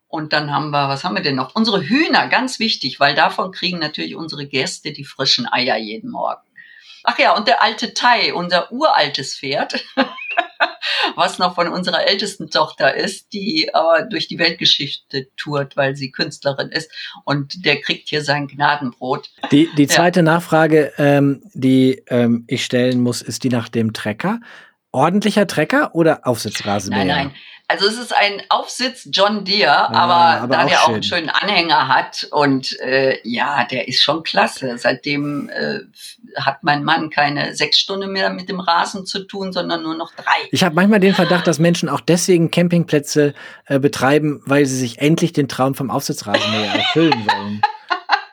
Und 0.09 0.33
dann 0.33 0.53
haben 0.53 0.71
wir, 0.71 0.88
was 0.88 1.05
haben 1.05 1.16
wir 1.16 1.23
denn 1.23 1.37
noch? 1.37 1.55
Unsere 1.55 1.81
Hühner, 1.83 2.29
ganz 2.29 2.59
wichtig, 2.59 3.01
weil 3.01 3.14
davon 3.14 3.51
kriegen 3.51 3.79
natürlich 3.79 4.14
unsere 4.14 4.47
Gäste 4.47 4.92
die 4.92 5.05
frischen 5.05 5.51
Eier 5.51 5.79
jeden 5.79 6.11
Morgen. 6.11 6.42
Ach 7.05 7.18
ja, 7.18 7.35
und 7.35 7.49
der 7.49 7.62
alte 7.62 7.95
Tai, 7.95 8.35
unser 8.35 8.71
uraltes 8.71 9.37
Pferd, 9.37 9.85
was 11.16 11.38
noch 11.38 11.55
von 11.55 11.68
unserer 11.68 12.07
ältesten 12.07 12.51
Tochter 12.51 12.95
ist, 12.95 13.33
die 13.33 13.71
aber 13.73 14.03
durch 14.03 14.29
die 14.29 14.38
Weltgeschichte 14.38 15.29
tourt, 15.37 15.77
weil 15.77 15.97
sie 15.97 16.11
Künstlerin 16.11 16.68
ist 16.68 16.90
und 17.25 17.64
der 17.64 17.81
kriegt 17.81 18.09
hier 18.09 18.23
sein 18.23 18.47
Gnadenbrot. 18.47 19.31
Die, 19.51 19.68
die 19.77 19.87
zweite 19.87 20.21
ja. 20.21 20.25
Nachfrage, 20.25 20.92
ähm, 20.99 21.42
die 21.55 22.03
ähm, 22.09 22.45
ich 22.47 22.64
stellen 22.64 23.01
muss, 23.01 23.23
ist 23.23 23.45
die 23.45 23.49
nach 23.49 23.68
dem 23.68 23.92
Trecker. 23.92 24.40
Ordentlicher 24.90 25.47
Trecker 25.47 25.95
oder 25.95 26.27
Aufsitzrasenmäher? 26.27 27.05
Nein, 27.05 27.27
nein. 27.29 27.35
Also 27.73 27.87
es 27.87 27.97
ist 27.97 28.15
ein 28.15 28.43
Aufsitz 28.51 29.09
John 29.11 29.47
Deere, 29.47 29.71
ja, 29.71 29.91
aber, 29.93 30.43
aber, 30.43 30.57
da 30.57 30.67
der 30.67 30.77
schön. 30.77 30.79
auch 30.79 30.89
einen 30.89 31.03
schönen 31.03 31.31
Anhänger 31.31 31.89
hat 31.89 32.29
und 32.31 32.79
äh, 32.81 33.19
ja, 33.25 33.65
der 33.65 33.89
ist 33.89 34.03
schon 34.03 34.23
klasse. 34.25 34.77
Seitdem 34.77 35.49
äh, 35.49 35.79
hat 36.37 36.63
mein 36.65 36.85
Mann 36.85 37.09
keine 37.09 37.55
sechs 37.55 37.79
Stunden 37.79 38.13
mehr 38.13 38.29
mit 38.29 38.51
dem 38.51 38.61
Rasen 38.61 39.07
zu 39.07 39.25
tun, 39.25 39.55
sondern 39.55 39.83
nur 39.83 39.95
noch 39.95 40.13
drei. 40.15 40.49
Ich 40.51 40.63
habe 40.63 40.75
manchmal 40.75 41.01
den 41.01 41.15
Verdacht, 41.15 41.47
dass 41.47 41.59
Menschen 41.59 41.89
auch 41.89 42.01
deswegen 42.01 42.51
Campingplätze 42.51 43.33
äh, 43.65 43.79
betreiben, 43.79 44.43
weil 44.45 44.67
sie 44.67 44.77
sich 44.77 44.99
endlich 44.99 45.33
den 45.33 45.49
Traum 45.49 45.75
vom 45.75 45.91
Aufsitzrasenmäher 45.91 46.75
erfüllen 46.75 47.27
wollen. 47.27 47.63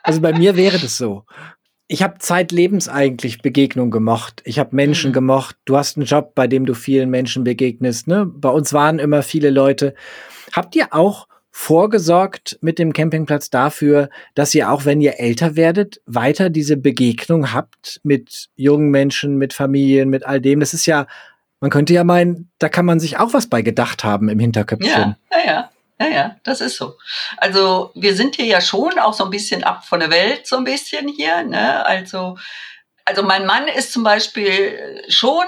Also 0.02 0.22
bei 0.22 0.32
mir 0.32 0.56
wäre 0.56 0.78
das 0.78 0.96
so 0.96 1.24
ich 1.90 2.04
habe 2.04 2.18
zeitlebens 2.18 2.88
eigentlich 2.88 3.42
Begegnung 3.42 3.90
gemocht. 3.90 4.42
Ich 4.44 4.60
habe 4.60 4.76
Menschen 4.76 5.10
mhm. 5.10 5.14
gemocht. 5.14 5.56
Du 5.64 5.76
hast 5.76 5.96
einen 5.96 6.06
Job, 6.06 6.36
bei 6.36 6.46
dem 6.46 6.64
du 6.64 6.74
vielen 6.74 7.10
Menschen 7.10 7.42
begegnest. 7.42 8.06
Ne? 8.06 8.26
Bei 8.26 8.48
uns 8.48 8.72
waren 8.72 9.00
immer 9.00 9.24
viele 9.24 9.50
Leute. 9.50 9.94
Habt 10.52 10.76
ihr 10.76 10.94
auch 10.94 11.26
vorgesorgt 11.50 12.58
mit 12.60 12.78
dem 12.78 12.92
Campingplatz 12.92 13.50
dafür, 13.50 14.08
dass 14.36 14.54
ihr 14.54 14.70
auch, 14.70 14.84
wenn 14.84 15.00
ihr 15.00 15.18
älter 15.18 15.56
werdet, 15.56 16.00
weiter 16.06 16.48
diese 16.48 16.76
Begegnung 16.76 17.52
habt 17.52 18.00
mit 18.04 18.50
jungen 18.54 18.90
Menschen, 18.90 19.36
mit 19.36 19.52
Familien, 19.52 20.10
mit 20.10 20.24
all 20.24 20.40
dem? 20.40 20.60
Das 20.60 20.72
ist 20.72 20.86
ja, 20.86 21.08
man 21.58 21.70
könnte 21.70 21.92
ja 21.92 22.04
meinen, 22.04 22.50
da 22.60 22.68
kann 22.68 22.86
man 22.86 23.00
sich 23.00 23.18
auch 23.18 23.34
was 23.34 23.48
bei 23.48 23.62
gedacht 23.62 24.04
haben 24.04 24.28
im 24.28 24.38
Hinterköpfchen. 24.38 24.90
Ja, 24.92 25.16
ja, 25.32 25.46
ja. 25.46 25.70
Ja, 26.00 26.08
ja, 26.08 26.36
das 26.44 26.62
ist 26.62 26.78
so. 26.78 26.96
Also 27.36 27.92
wir 27.94 28.16
sind 28.16 28.36
hier 28.36 28.46
ja 28.46 28.62
schon 28.62 28.98
auch 28.98 29.12
so 29.12 29.24
ein 29.24 29.30
bisschen 29.30 29.62
ab 29.64 29.84
von 29.84 30.00
der 30.00 30.10
Welt, 30.10 30.46
so 30.46 30.56
ein 30.56 30.64
bisschen 30.64 31.08
hier. 31.08 31.42
Ne? 31.42 31.84
Also, 31.84 32.38
also 33.04 33.22
mein 33.22 33.44
Mann 33.44 33.68
ist 33.68 33.92
zum 33.92 34.02
Beispiel 34.02 35.04
schon, 35.08 35.44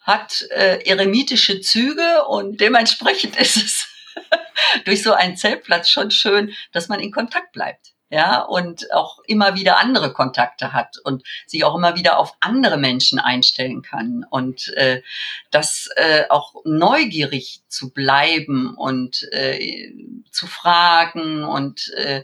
hat 0.00 0.40
äh, 0.52 0.78
eremitische 0.86 1.60
Züge 1.60 2.24
und 2.28 2.60
dementsprechend 2.60 3.36
ist 3.40 3.56
es 3.56 3.88
durch 4.86 5.02
so 5.02 5.12
einen 5.12 5.36
Zeltplatz 5.36 5.90
schon 5.90 6.10
schön, 6.10 6.54
dass 6.72 6.88
man 6.88 7.00
in 7.00 7.12
Kontakt 7.12 7.52
bleibt. 7.52 7.93
Ja, 8.14 8.42
und 8.42 8.92
auch 8.92 9.18
immer 9.26 9.56
wieder 9.56 9.80
andere 9.80 10.12
Kontakte 10.12 10.72
hat 10.72 10.98
und 11.02 11.24
sich 11.48 11.64
auch 11.64 11.74
immer 11.74 11.96
wieder 11.96 12.16
auf 12.16 12.36
andere 12.38 12.76
Menschen 12.76 13.18
einstellen 13.18 13.82
kann 13.82 14.24
und 14.30 14.68
äh, 14.76 15.02
das 15.50 15.88
äh, 15.96 16.22
auch 16.30 16.54
neugierig 16.64 17.62
zu 17.66 17.90
bleiben 17.90 18.76
und 18.76 19.26
äh, 19.32 19.92
zu 20.30 20.46
fragen 20.46 21.42
und 21.42 21.92
äh, 21.96 22.22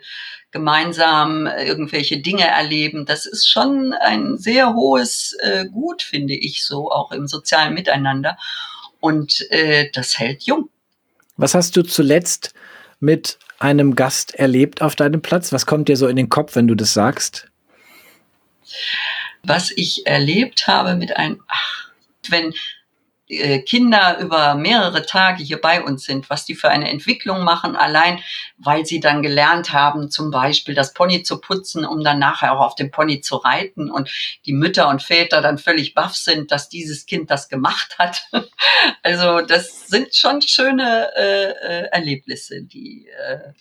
gemeinsam 0.52 1.48
irgendwelche 1.48 2.20
Dinge 2.20 2.46
erleben, 2.46 3.04
das 3.04 3.26
ist 3.26 3.48
schon 3.48 3.92
ein 3.92 4.38
sehr 4.38 4.74
hohes 4.74 5.36
äh, 5.40 5.66
Gut, 5.66 6.02
finde 6.02 6.34
ich 6.34 6.64
so, 6.64 6.92
auch 6.92 7.10
im 7.10 7.26
sozialen 7.26 7.74
Miteinander. 7.74 8.38
Und 9.00 9.44
äh, 9.50 9.90
das 9.92 10.20
hält 10.20 10.44
jung. 10.44 10.68
Was 11.36 11.54
hast 11.54 11.76
du 11.76 11.82
zuletzt 11.82 12.54
mit 13.00 13.38
einem 13.58 13.96
Gast 13.96 14.34
erlebt 14.34 14.82
auf 14.82 14.94
deinem 14.94 15.22
Platz? 15.22 15.52
Was 15.52 15.66
kommt 15.66 15.88
dir 15.88 15.96
so 15.96 16.06
in 16.06 16.16
den 16.16 16.28
Kopf, 16.28 16.54
wenn 16.54 16.68
du 16.68 16.74
das 16.74 16.94
sagst? 16.94 17.48
Was 19.42 19.70
ich 19.74 20.06
erlebt 20.06 20.66
habe 20.66 20.94
mit 20.96 21.16
einem, 21.16 21.42
ach, 21.48 21.90
wenn 22.28 22.52
Kinder 23.64 24.18
über 24.18 24.56
mehrere 24.56 25.06
Tage 25.06 25.42
hier 25.44 25.60
bei 25.60 25.82
uns 25.82 26.04
sind, 26.04 26.28
was 26.30 26.44
die 26.44 26.56
für 26.56 26.68
eine 26.68 26.90
Entwicklung 26.90 27.44
machen, 27.44 27.76
allein 27.76 28.20
weil 28.58 28.84
sie 28.84 28.98
dann 28.98 29.22
gelernt 29.22 29.72
haben, 29.72 30.10
zum 30.10 30.30
Beispiel 30.30 30.74
das 30.74 30.92
Pony 30.92 31.22
zu 31.22 31.40
putzen, 31.40 31.84
um 31.84 32.02
dann 32.02 32.18
nachher 32.18 32.52
auch 32.52 32.60
auf 32.60 32.74
dem 32.74 32.90
Pony 32.90 33.20
zu 33.20 33.36
reiten 33.36 33.90
und 33.90 34.10
die 34.46 34.52
Mütter 34.52 34.88
und 34.88 35.02
Väter 35.02 35.40
dann 35.40 35.58
völlig 35.58 35.94
baff 35.94 36.16
sind, 36.16 36.50
dass 36.50 36.68
dieses 36.68 37.06
Kind 37.06 37.30
das 37.30 37.48
gemacht 37.48 37.96
hat. 37.98 38.24
also 39.02 39.40
das 39.40 39.86
sind 39.86 40.14
schon 40.14 40.42
schöne 40.42 41.10
äh, 41.16 41.50
äh, 41.50 41.88
Erlebnisse, 41.92 42.62
die 42.62 43.08
äh, 43.08 43.52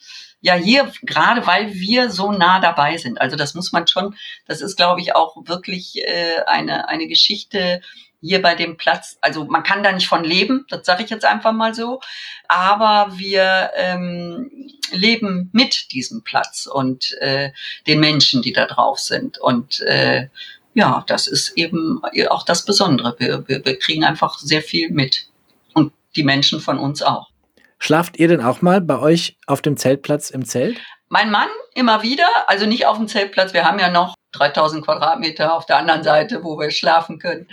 ja 0.42 0.56
hier 0.56 0.92
gerade 1.04 1.46
weil 1.46 1.74
wir 1.74 2.10
so 2.10 2.32
nah 2.32 2.60
dabei 2.60 2.98
sind. 2.98 3.22
Also 3.22 3.36
das 3.36 3.54
muss 3.54 3.72
man 3.72 3.88
schon, 3.88 4.16
das 4.48 4.62
ist 4.62 4.78
glaube 4.78 5.02
ich 5.02 5.16
auch 5.16 5.36
wirklich 5.46 5.98
äh, 5.98 6.42
eine 6.48 6.88
eine 6.90 7.08
Geschichte 7.08 7.82
hier 8.22 8.42
bei 8.42 8.56
dem 8.56 8.78
Platz, 8.78 9.18
also 9.22 9.46
man 9.46 9.64
kann 9.64 9.84
da 9.84 9.92
nicht 9.92 10.08
von 10.08 10.24
leben, 10.24 10.66
das 10.70 10.86
sage 10.86 11.04
ich 11.04 11.10
jetzt 11.10 11.26
einfach 11.26 11.54
mal 11.54 11.74
so, 11.74 12.02
aber 12.48 13.18
wir 13.18 13.72
ähm, 13.76 14.52
leben 14.92 15.50
mit 15.54 15.92
diesem 15.92 16.24
Platz 16.24 16.66
und 16.66 17.14
äh, 17.22 17.52
den 17.88 18.00
Menschen, 18.00 18.42
die 18.42 18.54
da 18.54 18.66
drauf 18.66 19.00
sind. 19.00 19.38
Und 19.38 19.82
äh, 19.82 20.28
ja, 20.74 21.04
das 21.08 21.28
ist 21.28 21.58
eben 21.58 22.02
auch 22.30 22.44
das 22.44 22.66
Besondere. 22.66 23.16
Wir, 23.20 23.48
wir, 23.48 23.64
wir 23.66 23.80
kriegen 23.80 24.04
einfach 24.04 24.38
sehr 24.40 24.62
viel 24.62 24.92
mit 24.92 25.28
und 25.74 25.94
die 26.16 26.24
Menschen 26.24 26.60
von 26.60 26.78
uns 26.78 27.02
auch. 27.02 27.30
Schlaft 27.78 28.18
ihr 28.18 28.28
denn 28.28 28.42
auch 28.42 28.62
mal 28.62 28.82
bei 28.82 29.00
euch 29.00 29.38
auf 29.48 29.62
dem 29.62 29.78
Zeltplatz 29.78 30.30
im 30.30 30.46
Zelt? 30.46 30.80
Mein 31.08 31.32
Mann 31.32 31.48
immer 31.74 32.04
wieder, 32.04 32.28
also 32.48 32.66
nicht 32.66 32.86
auf 32.86 32.98
dem 32.98 33.08
Zeltplatz. 33.08 33.54
Wir 33.54 33.66
haben 33.66 33.80
ja 33.80 33.90
noch 33.90 34.16
3000 34.34 34.86
Quadratmeter 34.86 35.54
auf 35.54 35.66
der 35.66 35.78
anderen 35.78 36.04
Seite, 36.04 36.44
wo 36.44 36.60
wir 36.60 36.72
schlafen 36.72 37.20
können. 37.20 37.48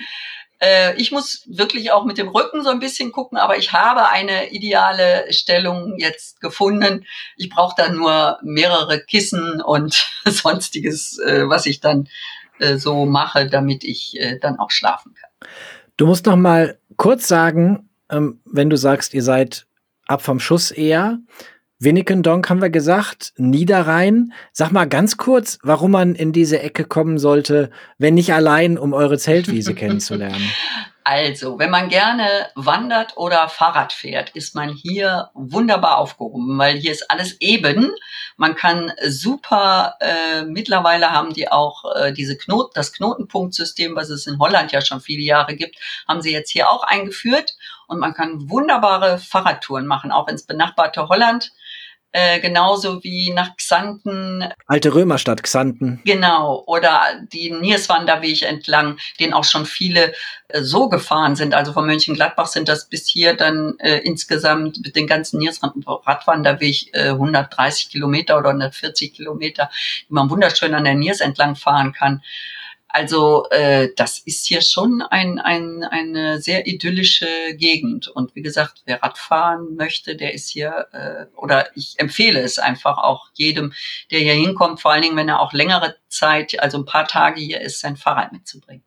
Äh, 0.58 0.94
ich 1.00 1.12
muss 1.12 1.42
wirklich 1.46 1.92
auch 1.92 2.04
mit 2.04 2.18
dem 2.18 2.28
Rücken 2.28 2.62
so 2.62 2.70
ein 2.70 2.80
bisschen 2.80 3.12
gucken, 3.12 3.38
aber 3.38 3.58
ich 3.58 3.72
habe 3.72 4.08
eine 4.08 4.50
ideale 4.50 5.32
Stellung 5.32 5.98
jetzt 5.98 6.40
gefunden. 6.40 7.04
Ich 7.36 7.50
brauche 7.50 7.74
dann 7.76 7.96
nur 7.96 8.38
mehrere 8.42 9.00
Kissen 9.00 9.60
und 9.60 10.06
sonstiges, 10.24 11.18
äh, 11.18 11.48
was 11.48 11.66
ich 11.66 11.80
dann 11.80 12.08
äh, 12.58 12.76
so 12.76 13.04
mache, 13.04 13.48
damit 13.48 13.84
ich 13.84 14.18
dann 14.40 14.58
auch 14.58 14.70
schlafen 14.70 15.14
kann. 15.14 15.50
Du 15.96 16.06
musst 16.06 16.26
noch 16.26 16.36
mal 16.36 16.78
kurz 16.96 17.28
sagen, 17.28 17.88
ähm, 18.10 18.40
wenn 18.44 18.70
du 18.70 18.76
sagst, 18.76 19.14
ihr 19.14 19.22
seid 19.22 19.66
ab 20.06 20.22
vom 20.22 20.40
Schuss 20.40 20.70
eher, 20.70 21.18
Winnikendonk 21.78 22.48
haben 22.48 22.62
wir 22.62 22.70
gesagt, 22.70 23.34
Niederrhein. 23.36 24.32
Sag 24.52 24.72
mal 24.72 24.86
ganz 24.86 25.18
kurz, 25.18 25.58
warum 25.62 25.90
man 25.90 26.14
in 26.14 26.32
diese 26.32 26.60
Ecke 26.60 26.84
kommen 26.84 27.18
sollte, 27.18 27.70
wenn 27.98 28.14
nicht 28.14 28.32
allein, 28.32 28.78
um 28.78 28.94
eure 28.94 29.18
Zeltwiese 29.18 29.74
kennenzulernen. 29.76 30.50
Also, 31.08 31.60
wenn 31.60 31.70
man 31.70 31.88
gerne 31.88 32.48
wandert 32.56 33.16
oder 33.16 33.48
Fahrrad 33.48 33.92
fährt, 33.92 34.30
ist 34.30 34.56
man 34.56 34.70
hier 34.70 35.30
wunderbar 35.34 35.98
aufgehoben, 35.98 36.58
weil 36.58 36.78
hier 36.78 36.90
ist 36.90 37.08
alles 37.12 37.40
eben. 37.40 37.92
Man 38.36 38.56
kann 38.56 38.90
super, 39.06 39.94
äh, 40.00 40.42
mittlerweile 40.42 41.12
haben 41.12 41.32
die 41.32 41.48
auch 41.48 41.84
äh, 41.94 42.12
diese 42.12 42.36
Knot, 42.36 42.72
das 42.74 42.92
Knotenpunktsystem, 42.92 43.94
was 43.94 44.10
es 44.10 44.26
in 44.26 44.40
Holland 44.40 44.72
ja 44.72 44.80
schon 44.80 45.00
viele 45.00 45.22
Jahre 45.22 45.54
gibt, 45.54 45.76
haben 46.08 46.22
sie 46.22 46.32
jetzt 46.32 46.50
hier 46.50 46.68
auch 46.68 46.82
eingeführt. 46.82 47.54
Und 47.86 48.00
man 48.00 48.12
kann 48.12 48.50
wunderbare 48.50 49.18
Fahrradtouren 49.18 49.86
machen, 49.86 50.10
auch 50.10 50.26
ins 50.26 50.42
benachbarte 50.42 51.08
Holland. 51.08 51.52
Äh, 52.18 52.40
genauso 52.40 53.04
wie 53.04 53.30
nach 53.30 53.58
Xanten. 53.58 54.42
Alte 54.66 54.94
Römerstadt, 54.94 55.42
Xanten. 55.42 56.00
Genau, 56.06 56.64
oder 56.66 57.02
die 57.30 57.50
Nierswanderweg 57.50 58.40
entlang, 58.40 58.96
den 59.20 59.34
auch 59.34 59.44
schon 59.44 59.66
viele 59.66 60.14
äh, 60.48 60.62
so 60.62 60.88
gefahren 60.88 61.36
sind. 61.36 61.52
Also 61.52 61.74
von 61.74 61.84
Mönchengladbach 61.84 62.46
sind 62.46 62.70
das 62.70 62.88
bis 62.88 63.06
hier 63.06 63.34
dann 63.34 63.78
äh, 63.80 63.98
insgesamt 63.98 64.78
mit 64.82 64.96
den 64.96 65.06
ganzen 65.06 65.40
Niersradwanderweg 65.40 66.94
äh, 66.94 67.10
130 67.10 67.90
Kilometer 67.90 68.38
oder 68.38 68.48
140 68.48 69.12
Kilometer, 69.12 69.68
die 70.08 70.14
man 70.14 70.30
wunderschön 70.30 70.72
an 70.72 70.84
der 70.84 70.94
Niers 70.94 71.20
entlang 71.20 71.54
fahren 71.54 71.92
kann. 71.92 72.22
Also 72.98 73.46
äh, 73.50 73.90
das 73.94 74.20
ist 74.20 74.46
hier 74.46 74.62
schon 74.62 75.02
ein, 75.02 75.38
ein, 75.38 75.84
eine 75.84 76.40
sehr 76.40 76.66
idyllische 76.66 77.28
Gegend. 77.54 78.08
Und 78.08 78.34
wie 78.34 78.40
gesagt, 78.40 78.84
wer 78.86 79.02
Radfahren 79.02 79.76
möchte, 79.76 80.16
der 80.16 80.32
ist 80.32 80.48
hier, 80.48 80.86
äh, 80.92 81.26
oder 81.36 81.76
ich 81.76 81.98
empfehle 81.98 82.40
es 82.40 82.58
einfach 82.58 82.96
auch 82.96 83.28
jedem, 83.34 83.74
der 84.10 84.20
hier 84.20 84.32
hinkommt, 84.32 84.80
vor 84.80 84.92
allen 84.92 85.02
Dingen, 85.02 85.16
wenn 85.18 85.28
er 85.28 85.40
auch 85.40 85.52
längere 85.52 85.96
Zeit, 86.08 86.58
also 86.58 86.78
ein 86.78 86.86
paar 86.86 87.06
Tage 87.06 87.38
hier 87.38 87.60
ist, 87.60 87.80
sein 87.80 87.98
Fahrrad 87.98 88.32
mitzubringen. 88.32 88.82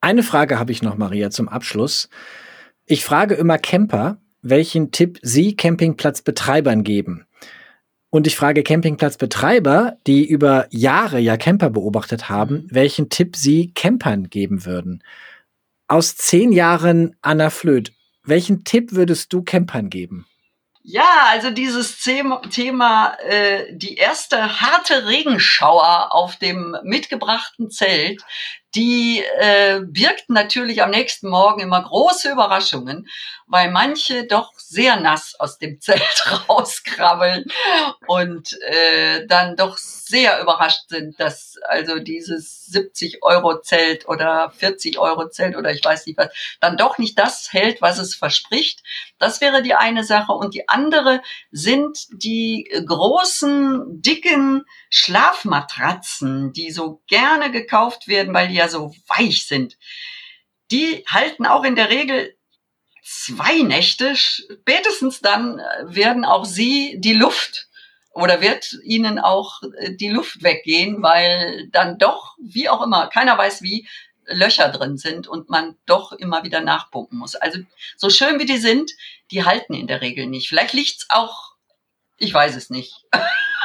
Eine 0.00 0.22
Frage 0.22 0.60
habe 0.60 0.70
ich 0.70 0.82
noch, 0.82 0.96
Maria, 0.96 1.30
zum 1.30 1.48
Abschluss. 1.48 2.08
Ich 2.90 3.04
frage 3.04 3.34
immer 3.34 3.58
Camper, 3.58 4.16
welchen 4.40 4.92
Tipp 4.92 5.18
sie 5.20 5.54
Campingplatzbetreibern 5.54 6.84
geben. 6.84 7.26
Und 8.08 8.26
ich 8.26 8.34
frage 8.34 8.62
Campingplatzbetreiber, 8.62 9.98
die 10.06 10.26
über 10.26 10.66
Jahre 10.70 11.18
ja 11.18 11.36
Camper 11.36 11.68
beobachtet 11.68 12.30
haben, 12.30 12.54
mhm. 12.54 12.68
welchen 12.70 13.10
Tipp 13.10 13.36
sie 13.36 13.74
Campern 13.74 14.30
geben 14.30 14.64
würden. 14.64 15.04
Aus 15.86 16.16
zehn 16.16 16.50
Jahren 16.50 17.14
Anna 17.20 17.50
Flöth, 17.50 17.92
welchen 18.24 18.64
Tipp 18.64 18.92
würdest 18.92 19.34
du 19.34 19.42
Campern 19.42 19.90
geben? 19.90 20.26
Ja, 20.82 21.26
also 21.26 21.50
dieses 21.50 22.00
Thema, 22.00 23.12
äh, 23.22 23.76
die 23.76 23.96
erste 23.96 24.62
harte 24.62 25.06
Regenschauer 25.06 26.14
auf 26.14 26.36
dem 26.36 26.74
mitgebrachten 26.84 27.70
Zelt, 27.70 28.22
die 28.74 29.22
äh, 29.38 29.80
birgt 29.86 30.28
natürlich 30.28 30.82
am 30.82 30.90
nächsten 30.90 31.28
Morgen 31.28 31.60
immer 31.60 31.82
große 31.82 32.30
Überraschungen, 32.30 33.08
weil 33.48 33.70
manche 33.70 34.26
doch 34.26 34.52
sehr 34.56 35.00
nass 35.00 35.34
aus 35.38 35.58
dem 35.58 35.80
Zelt 35.80 36.02
rauskrabbeln 36.48 37.46
und 38.06 38.52
äh, 38.62 39.26
dann 39.26 39.56
doch 39.56 39.78
sehr 39.78 40.40
überrascht 40.40 40.88
sind, 40.88 41.18
dass 41.18 41.56
also 41.68 41.98
dieses 41.98 42.66
70 42.66 43.22
Euro 43.22 43.60
Zelt 43.60 44.06
oder 44.08 44.50
40 44.56 44.98
Euro 44.98 45.28
Zelt 45.28 45.56
oder 45.56 45.72
ich 45.72 45.84
weiß 45.84 46.06
nicht 46.06 46.18
was, 46.18 46.28
dann 46.60 46.76
doch 46.76 46.98
nicht 46.98 47.18
das 47.18 47.52
hält, 47.52 47.80
was 47.80 47.98
es 47.98 48.14
verspricht. 48.14 48.82
Das 49.18 49.40
wäre 49.40 49.62
die 49.62 49.74
eine 49.74 50.04
Sache. 50.04 50.32
Und 50.32 50.54
die 50.54 50.68
andere 50.68 51.22
sind 51.50 52.06
die 52.12 52.68
großen, 52.86 54.02
dicken 54.02 54.64
Schlafmatratzen, 54.90 56.52
die 56.52 56.70
so 56.70 57.02
gerne 57.06 57.50
gekauft 57.50 58.08
werden, 58.08 58.34
weil 58.34 58.48
die 58.48 58.54
ja 58.54 58.68
so 58.68 58.94
weich 59.06 59.46
sind. 59.46 59.76
Die 60.70 61.04
halten 61.08 61.46
auch 61.46 61.64
in 61.64 61.76
der 61.76 61.88
Regel 61.88 62.34
zwei 63.08 63.62
Nächte. 63.62 64.16
Spätestens 64.16 65.20
dann 65.20 65.58
äh, 65.58 65.64
werden 65.86 66.24
auch 66.24 66.44
sie 66.44 66.96
die 66.98 67.14
Luft 67.14 67.68
oder 68.12 68.40
wird 68.40 68.74
ihnen 68.82 69.18
auch 69.18 69.62
äh, 69.78 69.94
die 69.94 70.10
Luft 70.10 70.42
weggehen, 70.42 71.02
weil 71.02 71.68
dann 71.70 71.98
doch, 71.98 72.36
wie 72.38 72.68
auch 72.68 72.82
immer, 72.82 73.08
keiner 73.08 73.38
weiß 73.38 73.62
wie, 73.62 73.88
Löcher 74.30 74.68
drin 74.68 74.98
sind 74.98 75.26
und 75.26 75.48
man 75.48 75.76
doch 75.86 76.12
immer 76.12 76.44
wieder 76.44 76.60
nachpumpen 76.60 77.18
muss. 77.18 77.34
Also 77.34 77.60
so 77.96 78.10
schön 78.10 78.38
wie 78.38 78.44
die 78.44 78.58
sind, 78.58 78.90
die 79.30 79.44
halten 79.44 79.72
in 79.72 79.86
der 79.86 80.02
Regel 80.02 80.26
nicht. 80.26 80.48
Vielleicht 80.48 80.74
liegt's 80.74 81.06
auch, 81.08 81.54
ich 82.18 82.34
weiß 82.34 82.54
es 82.56 82.68
nicht. 82.68 83.06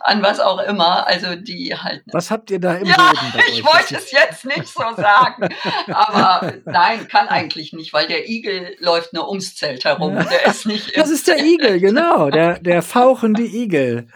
an 0.00 0.22
was 0.22 0.40
auch 0.40 0.58
immer. 0.60 1.06
Also 1.06 1.34
die 1.36 1.74
halt. 1.76 2.02
Was 2.12 2.30
habt 2.30 2.50
ihr 2.50 2.60
da 2.60 2.74
im 2.74 2.86
ja, 2.86 2.96
Boden? 2.96 3.32
Bei 3.34 3.42
ich 3.50 3.64
wollte 3.64 3.96
es 3.96 4.10
jetzt 4.10 4.44
nicht 4.44 4.66
so 4.66 4.82
sagen. 4.96 5.48
Aber 5.92 6.52
nein, 6.64 7.08
kann 7.08 7.28
eigentlich 7.28 7.72
nicht, 7.72 7.92
weil 7.92 8.06
der 8.06 8.28
Igel 8.28 8.76
läuft 8.78 9.12
nur 9.12 9.28
ums 9.28 9.54
Zelt 9.56 9.84
herum. 9.84 10.14
Der 10.14 10.46
ist 10.46 10.66
nicht. 10.66 10.96
Das 10.96 11.10
ist 11.10 11.28
der 11.28 11.38
Igel, 11.38 11.80
genau. 11.80 12.30
Der, 12.30 12.58
der 12.58 12.82
fauchende 12.82 13.42
Igel. 13.42 14.08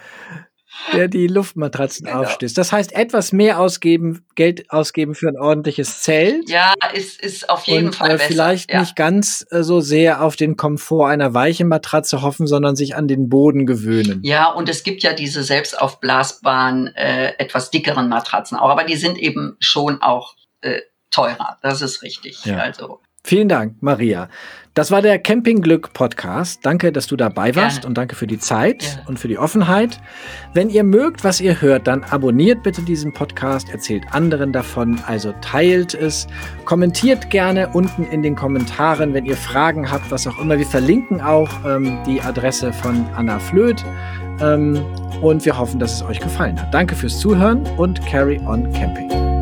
Der 0.93 1.07
die 1.07 1.27
Luftmatratzen 1.27 2.05
genau. 2.05 2.21
aufstößt. 2.21 2.57
Das 2.57 2.71
heißt, 2.71 2.93
etwas 2.93 3.31
mehr 3.31 3.59
ausgeben, 3.59 4.25
Geld 4.35 4.69
ausgeben 4.71 5.15
für 5.15 5.27
ein 5.27 5.37
ordentliches 5.37 6.01
Zelt. 6.01 6.49
Ja, 6.49 6.73
ist, 6.93 7.21
ist 7.21 7.49
auf 7.49 7.65
jeden 7.65 7.87
und, 7.87 7.95
Fall 7.95 8.11
äh, 8.11 8.13
besser. 8.13 8.27
Vielleicht 8.27 8.71
ja. 8.71 8.81
nicht 8.81 8.95
ganz 8.95 9.45
äh, 9.51 9.63
so 9.63 9.81
sehr 9.81 10.21
auf 10.21 10.35
den 10.35 10.57
Komfort 10.57 11.07
einer 11.09 11.33
weichen 11.33 11.67
Matratze 11.67 12.21
hoffen, 12.21 12.47
sondern 12.47 12.75
sich 12.75 12.95
an 12.95 13.07
den 13.07 13.29
Boden 13.29 13.65
gewöhnen. 13.65 14.21
Ja, 14.23 14.51
und 14.51 14.69
es 14.69 14.83
gibt 14.83 15.03
ja 15.03 15.13
diese 15.13 15.43
selbst 15.43 15.79
aufblasbaren, 15.79 16.87
äh, 16.95 17.33
etwas 17.37 17.71
dickeren 17.71 18.09
Matratzen 18.09 18.57
auch, 18.57 18.69
aber 18.69 18.83
die 18.83 18.95
sind 18.95 19.17
eben 19.17 19.55
schon 19.59 20.01
auch 20.01 20.35
äh, 20.61 20.81
teurer. 21.11 21.57
Das 21.61 21.81
ist 21.81 22.01
richtig. 22.01 22.43
Ja. 22.45 22.57
Also 22.57 22.99
Vielen 23.25 23.49
Dank, 23.49 23.81
Maria. 23.81 24.29
Das 24.75 24.91
war 24.91 25.01
der 25.01 25.17
Campingglück 25.17 25.93
Podcast. 25.93 26.63
Danke, 26.63 26.91
dass 26.91 27.07
du 27.07 27.15
dabei 27.15 27.55
warst 27.55 27.77
Gerne. 27.77 27.87
und 27.87 27.97
danke 27.97 28.15
für 28.15 28.27
die 28.27 28.37
Zeit 28.37 28.81
Gerne. 28.81 29.01
und 29.07 29.19
für 29.19 29.27
die 29.27 29.39
Offenheit. 29.39 29.99
Wenn 30.53 30.69
ihr 30.69 30.83
mögt, 30.83 31.23
was 31.23 31.41
ihr 31.41 31.59
hört, 31.59 31.87
dann 31.87 32.03
abonniert 32.03 32.61
bitte 32.61 32.83
diesen 32.83 33.13
Podcast, 33.13 33.67
erzählt 33.71 34.03
anderen 34.11 34.53
davon, 34.53 35.01
also 35.07 35.33
teilt 35.41 35.95
es, 35.95 36.27
kommentiert 36.65 37.31
gerne 37.31 37.69
unten 37.69 38.03
in 38.03 38.21
den 38.21 38.35
Kommentaren, 38.35 39.15
wenn 39.15 39.25
ihr 39.25 39.37
Fragen 39.37 39.89
habt, 39.89 40.11
was 40.11 40.27
auch 40.27 40.37
immer. 40.37 40.59
Wir 40.59 40.67
verlinken 40.67 41.19
auch 41.19 41.49
ähm, 41.65 41.97
die 42.05 42.21
Adresse 42.21 42.71
von 42.73 43.07
Anna 43.15 43.39
Flöth 43.39 43.83
ähm, 44.39 44.85
und 45.23 45.43
wir 45.45 45.57
hoffen, 45.57 45.79
dass 45.79 45.93
es 45.95 46.03
euch 46.03 46.19
gefallen 46.19 46.61
hat. 46.61 46.71
Danke 46.71 46.95
fürs 46.95 47.19
Zuhören 47.19 47.65
und 47.77 48.05
carry 48.05 48.39
on 48.45 48.71
camping. 48.73 49.34